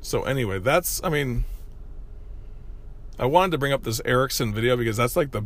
So 0.01 0.23
anyway, 0.23 0.61
that's 0.61 1.03
I 1.03 1.09
mean 1.09 1.43
I 3.19 3.27
wanted 3.27 3.51
to 3.51 3.59
bring 3.59 3.73
up 3.73 3.83
this 3.83 4.01
Erickson 4.05 4.55
video 4.55 4.77
because 4.77 4.97
that's 4.97 5.17
like 5.17 5.33
the 5.33 5.43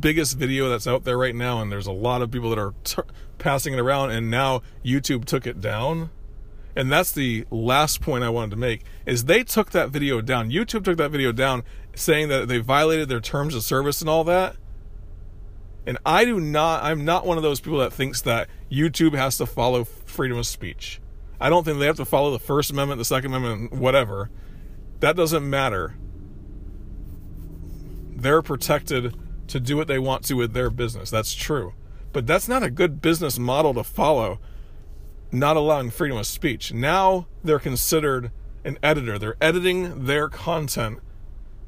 biggest 0.00 0.36
video 0.36 0.68
that's 0.68 0.86
out 0.86 1.04
there 1.04 1.18
right 1.18 1.34
now 1.34 1.60
and 1.60 1.70
there's 1.70 1.86
a 1.86 1.92
lot 1.92 2.22
of 2.22 2.30
people 2.30 2.50
that 2.50 2.58
are 2.58 2.74
t- 2.84 3.02
passing 3.38 3.74
it 3.74 3.80
around 3.80 4.10
and 4.10 4.30
now 4.30 4.62
YouTube 4.84 5.24
took 5.24 5.46
it 5.46 5.60
down. 5.60 6.10
And 6.76 6.90
that's 6.90 7.12
the 7.12 7.46
last 7.50 8.00
point 8.00 8.24
I 8.24 8.30
wanted 8.30 8.50
to 8.50 8.56
make 8.56 8.84
is 9.06 9.24
they 9.24 9.44
took 9.44 9.70
that 9.70 9.90
video 9.90 10.20
down. 10.20 10.50
YouTube 10.50 10.84
took 10.84 10.96
that 10.96 11.10
video 11.10 11.30
down 11.30 11.62
saying 11.94 12.28
that 12.28 12.48
they 12.48 12.58
violated 12.58 13.08
their 13.08 13.20
terms 13.20 13.54
of 13.54 13.62
service 13.62 14.00
and 14.00 14.10
all 14.10 14.24
that. 14.24 14.56
And 15.86 15.98
I 16.04 16.24
do 16.24 16.40
not 16.40 16.82
I'm 16.82 17.04
not 17.04 17.26
one 17.26 17.36
of 17.36 17.42
those 17.42 17.60
people 17.60 17.78
that 17.78 17.92
thinks 17.92 18.22
that 18.22 18.48
YouTube 18.70 19.14
has 19.14 19.36
to 19.38 19.46
follow 19.46 19.84
freedom 19.84 20.38
of 20.38 20.46
speech. 20.46 21.00
I 21.40 21.50
don't 21.50 21.64
think 21.64 21.78
they 21.78 21.86
have 21.86 21.96
to 21.96 22.04
follow 22.04 22.30
the 22.30 22.38
First 22.38 22.70
Amendment, 22.70 22.98
the 22.98 23.04
Second 23.04 23.34
Amendment, 23.34 23.72
whatever. 23.72 24.30
That 25.00 25.16
doesn't 25.16 25.48
matter. 25.48 25.96
They're 28.16 28.42
protected 28.42 29.14
to 29.48 29.60
do 29.60 29.76
what 29.76 29.88
they 29.88 29.98
want 29.98 30.24
to 30.24 30.34
with 30.34 30.52
their 30.52 30.70
business. 30.70 31.10
That's 31.10 31.34
true. 31.34 31.74
But 32.12 32.26
that's 32.26 32.48
not 32.48 32.62
a 32.62 32.70
good 32.70 33.02
business 33.02 33.38
model 33.38 33.74
to 33.74 33.84
follow, 33.84 34.38
not 35.32 35.56
allowing 35.56 35.90
freedom 35.90 36.16
of 36.16 36.26
speech. 36.26 36.72
Now 36.72 37.26
they're 37.42 37.58
considered 37.58 38.30
an 38.64 38.78
editor, 38.82 39.18
they're 39.18 39.36
editing 39.40 40.06
their 40.06 40.28
content 40.28 41.00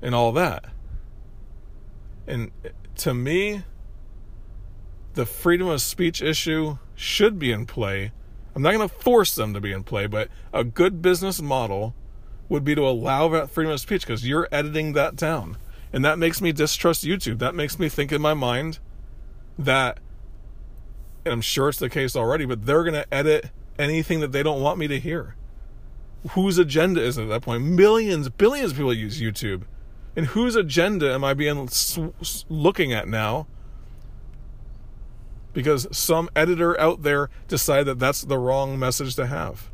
and 0.00 0.14
all 0.14 0.32
that. 0.32 0.64
And 2.26 2.50
to 2.96 3.12
me, 3.12 3.64
the 5.14 5.26
freedom 5.26 5.68
of 5.68 5.80
speech 5.82 6.22
issue 6.22 6.78
should 6.94 7.38
be 7.38 7.52
in 7.52 7.66
play 7.66 8.12
I'm 8.56 8.62
not 8.62 8.72
going 8.72 8.88
to 8.88 8.94
force 8.94 9.34
them 9.34 9.52
to 9.52 9.60
be 9.60 9.70
in 9.70 9.84
play, 9.84 10.06
but 10.06 10.30
a 10.50 10.64
good 10.64 11.02
business 11.02 11.42
model 11.42 11.94
would 12.48 12.64
be 12.64 12.74
to 12.74 12.88
allow 12.88 13.28
that 13.28 13.50
freedom 13.50 13.70
of 13.70 13.80
speech 13.80 14.00
because 14.00 14.26
you're 14.26 14.48
editing 14.50 14.94
that 14.94 15.14
down. 15.14 15.58
And 15.92 16.04
that 16.04 16.18
makes 16.18 16.40
me 16.40 16.52
distrust 16.52 17.04
YouTube. 17.04 17.38
That 17.38 17.54
makes 17.54 17.78
me 17.78 17.88
think 17.88 18.12
in 18.12 18.20
my 18.20 18.34
mind 18.34 18.78
that, 19.58 19.98
and 21.24 21.32
I'm 21.32 21.40
sure 21.40 21.68
it's 21.68 21.78
the 21.78 21.88
case 21.88 22.16
already, 22.16 22.44
but 22.44 22.66
they're 22.66 22.82
going 22.82 22.94
to 22.94 23.14
edit 23.14 23.50
anything 23.78 24.20
that 24.20 24.32
they 24.32 24.42
don't 24.42 24.60
want 24.60 24.78
me 24.78 24.88
to 24.88 24.98
hear. 24.98 25.36
Whose 26.30 26.58
agenda 26.58 27.00
is 27.00 27.18
it 27.18 27.24
at 27.24 27.28
that 27.28 27.42
point? 27.42 27.62
Millions, 27.62 28.28
billions 28.28 28.72
of 28.72 28.76
people 28.76 28.92
use 28.92 29.20
YouTube. 29.20 29.62
And 30.16 30.26
whose 30.26 30.56
agenda 30.56 31.12
am 31.12 31.24
I 31.24 31.34
being 31.34 31.68
looking 32.48 32.92
at 32.92 33.06
now 33.06 33.46
because 35.56 35.86
some 35.90 36.28
editor 36.36 36.78
out 36.78 37.02
there 37.02 37.30
decided 37.48 37.86
that 37.86 37.98
that's 37.98 38.20
the 38.20 38.36
wrong 38.38 38.78
message 38.78 39.16
to 39.16 39.26
have. 39.26 39.70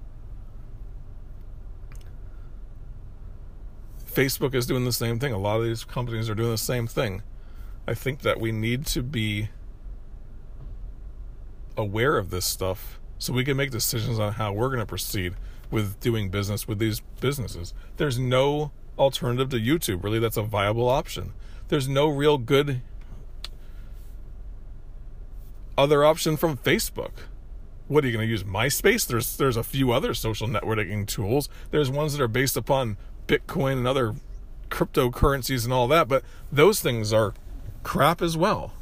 Facebook 4.13 4.55
is 4.55 4.67
doing 4.67 4.85
the 4.85 4.93
same 4.93 5.19
thing. 5.19 5.33
A 5.33 5.39
lot 5.39 5.59
of 5.59 5.65
these 5.65 5.85
companies 5.85 6.29
are 6.29 6.35
doing 6.35 6.51
the 6.51 6.59
same 6.59 6.87
thing. 6.87 7.23
I 7.87 7.95
think 7.95 8.21
that 8.21 8.41
we 8.41 8.53
need 8.53 8.87
to 8.87 9.03
be 9.03 9.49
aware 11.77 12.19
of 12.19 12.31
this 12.31 12.45
stuff 12.45 13.01
so 13.19 13.33
we 13.33 13.45
can 13.45 13.57
make 13.57 13.71
decisions 13.71 14.19
on 14.19 14.35
how 14.35 14.53
we're 14.53 14.69
going 14.69 14.81
to 14.81 14.87
proceed 14.87 15.35
with 15.71 15.99
doing 16.01 16.29
business 16.29 16.69
with 16.69 16.79
these 16.79 17.01
businesses. 17.21 17.73
There's 17.97 18.19
no 18.19 18.73
alternative 18.99 19.49
to 19.51 19.59
YouTube, 19.59 20.05
really, 20.05 20.19
that's 20.19 20.37
a 20.37 20.43
viable 20.43 20.89
option. 20.89 21.33
There's 21.69 21.89
no 21.89 22.09
real 22.09 22.37
good 22.39 22.83
other 25.79 26.05
option 26.05 26.37
from 26.37 26.57
Facebook. 26.59 27.13
What 27.89 28.05
are 28.05 28.07
you 28.07 28.13
going 28.13 28.27
to 28.27 28.31
use? 28.31 28.45
MySpace? 28.45 29.07
There's 29.07 29.37
there's 29.37 29.57
a 29.57 29.63
few 29.63 29.93
other 29.93 30.15
social 30.15 30.47
networking 30.47 31.07
tools. 31.07 31.49
There's 31.71 31.91
ones 31.91 32.13
that 32.13 32.23
are 32.23 32.29
based 32.29 32.57
upon 32.57 32.97
Bitcoin 33.33 33.79
and 33.79 33.89
other 33.89 34.15
cryptocurrencies 34.69 35.65
and 35.65 35.73
all 35.73 35.89
that, 35.89 36.09
but 36.09 36.23
those 36.51 36.81
things 36.81 37.13
are 37.13 37.33
crap 37.83 38.21
as 38.21 38.37
well. 38.37 38.73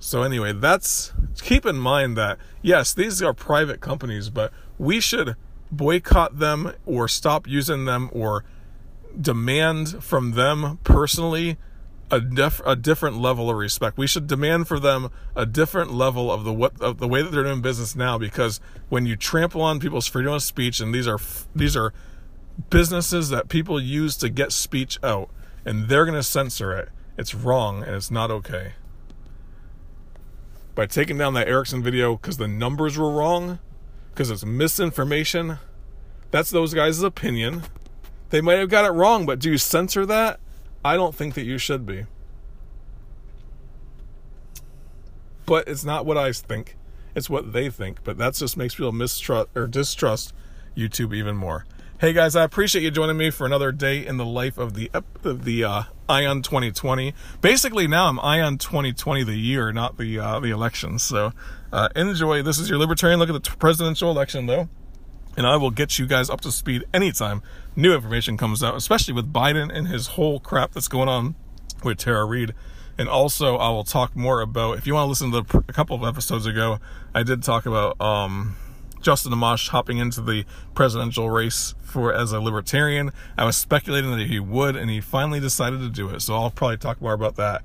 So 0.00 0.22
anyway, 0.22 0.52
that's 0.52 1.12
keep 1.40 1.64
in 1.64 1.76
mind 1.76 2.16
that 2.16 2.38
yes, 2.60 2.92
these 2.92 3.22
are 3.22 3.32
private 3.32 3.80
companies, 3.80 4.30
but 4.30 4.52
we 4.78 5.00
should 5.00 5.36
boycott 5.70 6.38
them 6.38 6.72
or 6.84 7.06
stop 7.06 7.46
using 7.46 7.84
them 7.84 8.10
or 8.12 8.44
demand 9.18 10.02
from 10.02 10.32
them 10.32 10.78
personally 10.82 11.56
a, 12.10 12.20
def- 12.20 12.60
a 12.66 12.76
different 12.76 13.18
level 13.18 13.48
of 13.48 13.56
respect. 13.56 13.96
We 13.96 14.06
should 14.06 14.26
demand 14.26 14.68
for 14.68 14.78
them 14.78 15.10
a 15.36 15.46
different 15.46 15.92
level 15.92 16.30
of 16.30 16.44
the 16.44 16.52
what 16.52 16.80
of 16.80 16.98
the 16.98 17.08
way 17.08 17.22
that 17.22 17.30
they're 17.30 17.44
doing 17.44 17.62
business 17.62 17.94
now. 17.94 18.18
Because 18.18 18.60
when 18.88 19.06
you 19.06 19.16
trample 19.16 19.62
on 19.62 19.78
people's 19.78 20.08
freedom 20.08 20.32
of 20.32 20.42
speech, 20.42 20.80
and 20.80 20.92
these 20.94 21.06
are 21.06 21.18
these 21.54 21.76
are 21.76 21.94
businesses 22.70 23.28
that 23.30 23.48
people 23.48 23.80
use 23.80 24.16
to 24.18 24.28
get 24.28 24.52
speech 24.52 24.98
out, 25.02 25.30
and 25.64 25.88
they're 25.88 26.04
going 26.04 26.16
to 26.16 26.22
censor 26.22 26.72
it. 26.72 26.88
It's 27.18 27.34
wrong 27.34 27.82
and 27.82 27.94
it's 27.94 28.10
not 28.10 28.30
okay. 28.30 28.72
By 30.74 30.86
taking 30.86 31.18
down 31.18 31.34
that 31.34 31.48
Erickson 31.48 31.82
video 31.82 32.16
because 32.16 32.38
the 32.38 32.48
numbers 32.48 32.96
were 32.96 33.10
wrong, 33.10 33.58
because 34.10 34.30
it's 34.30 34.44
misinformation, 34.44 35.58
that's 36.30 36.50
those 36.50 36.72
guys' 36.72 37.02
opinion. 37.02 37.62
They 38.30 38.40
might 38.40 38.58
have 38.58 38.70
got 38.70 38.86
it 38.86 38.92
wrong, 38.92 39.26
but 39.26 39.38
do 39.38 39.50
you 39.50 39.58
censor 39.58 40.06
that? 40.06 40.40
I 40.84 40.96
don't 40.96 41.14
think 41.14 41.34
that 41.34 41.44
you 41.44 41.58
should 41.58 41.84
be. 41.84 42.06
But 45.44 45.68
it's 45.68 45.84
not 45.84 46.06
what 46.06 46.16
I 46.16 46.32
think. 46.32 46.76
It's 47.14 47.28
what 47.28 47.52
they 47.52 47.68
think. 47.68 48.02
But 48.04 48.16
that 48.16 48.34
just 48.34 48.56
makes 48.56 48.74
people 48.74 48.92
mistrust 48.92 49.50
or 49.54 49.66
distrust 49.66 50.32
YouTube 50.74 51.14
even 51.14 51.36
more. 51.36 51.66
Hey 52.02 52.12
guys, 52.12 52.34
I 52.34 52.42
appreciate 52.42 52.82
you 52.82 52.90
joining 52.90 53.16
me 53.16 53.30
for 53.30 53.46
another 53.46 53.70
day 53.70 54.04
in 54.04 54.16
the 54.16 54.24
life 54.24 54.58
of 54.58 54.74
the 54.74 54.90
of 55.22 55.44
the 55.44 55.62
uh, 55.62 55.82
Eye 56.08 56.26
on 56.26 56.42
2020. 56.42 57.14
Basically, 57.40 57.86
now 57.86 58.08
I'm 58.08 58.18
Eye 58.18 58.40
on 58.40 58.58
2020 58.58 59.22
the 59.22 59.36
year, 59.36 59.70
not 59.70 59.98
the 59.98 60.18
uh, 60.18 60.40
the 60.40 60.50
election. 60.50 60.98
So 60.98 61.30
uh, 61.72 61.90
enjoy. 61.94 62.42
This 62.42 62.58
is 62.58 62.68
your 62.68 62.80
libertarian 62.80 63.20
look 63.20 63.30
at 63.30 63.40
the 63.40 63.56
presidential 63.56 64.10
election, 64.10 64.46
though, 64.46 64.68
and 65.36 65.46
I 65.46 65.54
will 65.54 65.70
get 65.70 66.00
you 66.00 66.08
guys 66.08 66.28
up 66.28 66.40
to 66.40 66.50
speed 66.50 66.82
anytime 66.92 67.40
new 67.76 67.94
information 67.94 68.36
comes 68.36 68.64
out, 68.64 68.74
especially 68.74 69.14
with 69.14 69.32
Biden 69.32 69.72
and 69.72 69.86
his 69.86 70.08
whole 70.08 70.40
crap 70.40 70.72
that's 70.72 70.88
going 70.88 71.08
on 71.08 71.36
with 71.84 71.98
Tara 71.98 72.24
Reade. 72.24 72.52
And 72.98 73.08
also, 73.08 73.58
I 73.58 73.68
will 73.68 73.84
talk 73.84 74.16
more 74.16 74.40
about. 74.40 74.76
If 74.76 74.88
you 74.88 74.94
want 74.94 75.04
to 75.04 75.08
listen 75.08 75.30
to 75.30 75.42
the, 75.42 75.64
a 75.68 75.72
couple 75.72 75.94
of 75.94 76.02
episodes 76.02 76.46
ago, 76.46 76.80
I 77.14 77.22
did 77.22 77.44
talk 77.44 77.64
about. 77.64 78.00
Um, 78.00 78.56
Justin 79.02 79.32
Amash 79.32 79.68
hopping 79.68 79.98
into 79.98 80.20
the 80.20 80.44
presidential 80.74 81.28
race 81.28 81.74
for 81.82 82.14
as 82.14 82.32
a 82.32 82.40
libertarian. 82.40 83.10
I 83.36 83.44
was 83.44 83.56
speculating 83.56 84.10
that 84.16 84.28
he 84.28 84.40
would, 84.40 84.76
and 84.76 84.88
he 84.88 85.00
finally 85.00 85.40
decided 85.40 85.80
to 85.80 85.88
do 85.88 86.08
it. 86.10 86.22
So 86.22 86.34
I'll 86.34 86.50
probably 86.50 86.78
talk 86.78 87.00
more 87.02 87.12
about 87.12 87.36
that 87.36 87.62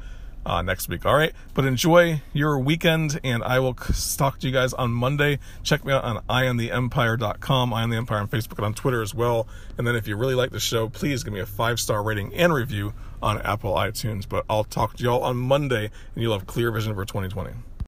uh, 0.47 0.62
next 0.62 0.89
week. 0.89 1.06
All 1.06 1.15
right, 1.15 1.34
but 1.54 1.65
enjoy 1.65 2.21
your 2.34 2.58
weekend, 2.58 3.19
and 3.23 3.43
I 3.43 3.60
will 3.60 3.73
talk 3.73 4.39
to 4.39 4.47
you 4.47 4.54
guys 4.54 4.73
on 4.73 4.91
Monday. 4.91 5.39
Check 5.62 5.86
me 5.86 5.93
out 5.93 6.04
on 6.04 6.23
iontheempire.com, 6.23 7.73
Eye 7.73 7.84
on 7.84 7.89
the 7.89 7.97
Empire 7.97 8.19
on 8.19 8.28
Facebook 8.30 8.58
and 8.58 8.65
on 8.65 8.73
Twitter 8.73 9.02
as 9.02 9.13
well. 9.13 9.47
And 9.78 9.86
then 9.86 9.95
if 9.95 10.08
you 10.08 10.15
really 10.15 10.36
like 10.36 10.52
the 10.52 10.60
show, 10.60 10.89
please 10.89 11.23
give 11.23 11.34
me 11.34 11.41
a 11.41 11.45
five 11.45 11.80
star 11.80 12.02
rating 12.02 12.34
and 12.34 12.54
review 12.54 12.93
on 13.21 13.41
Apple 13.41 13.73
iTunes. 13.73 14.28
But 14.28 14.45
I'll 14.50 14.63
talk 14.63 14.95
to 14.97 15.04
y'all 15.04 15.23
on 15.23 15.38
Monday, 15.38 15.91
and 16.15 16.23
you'll 16.23 16.34
have 16.34 16.47
clear 16.47 16.71
vision 16.71 16.95
for 16.95 17.06
2020. 17.06 17.52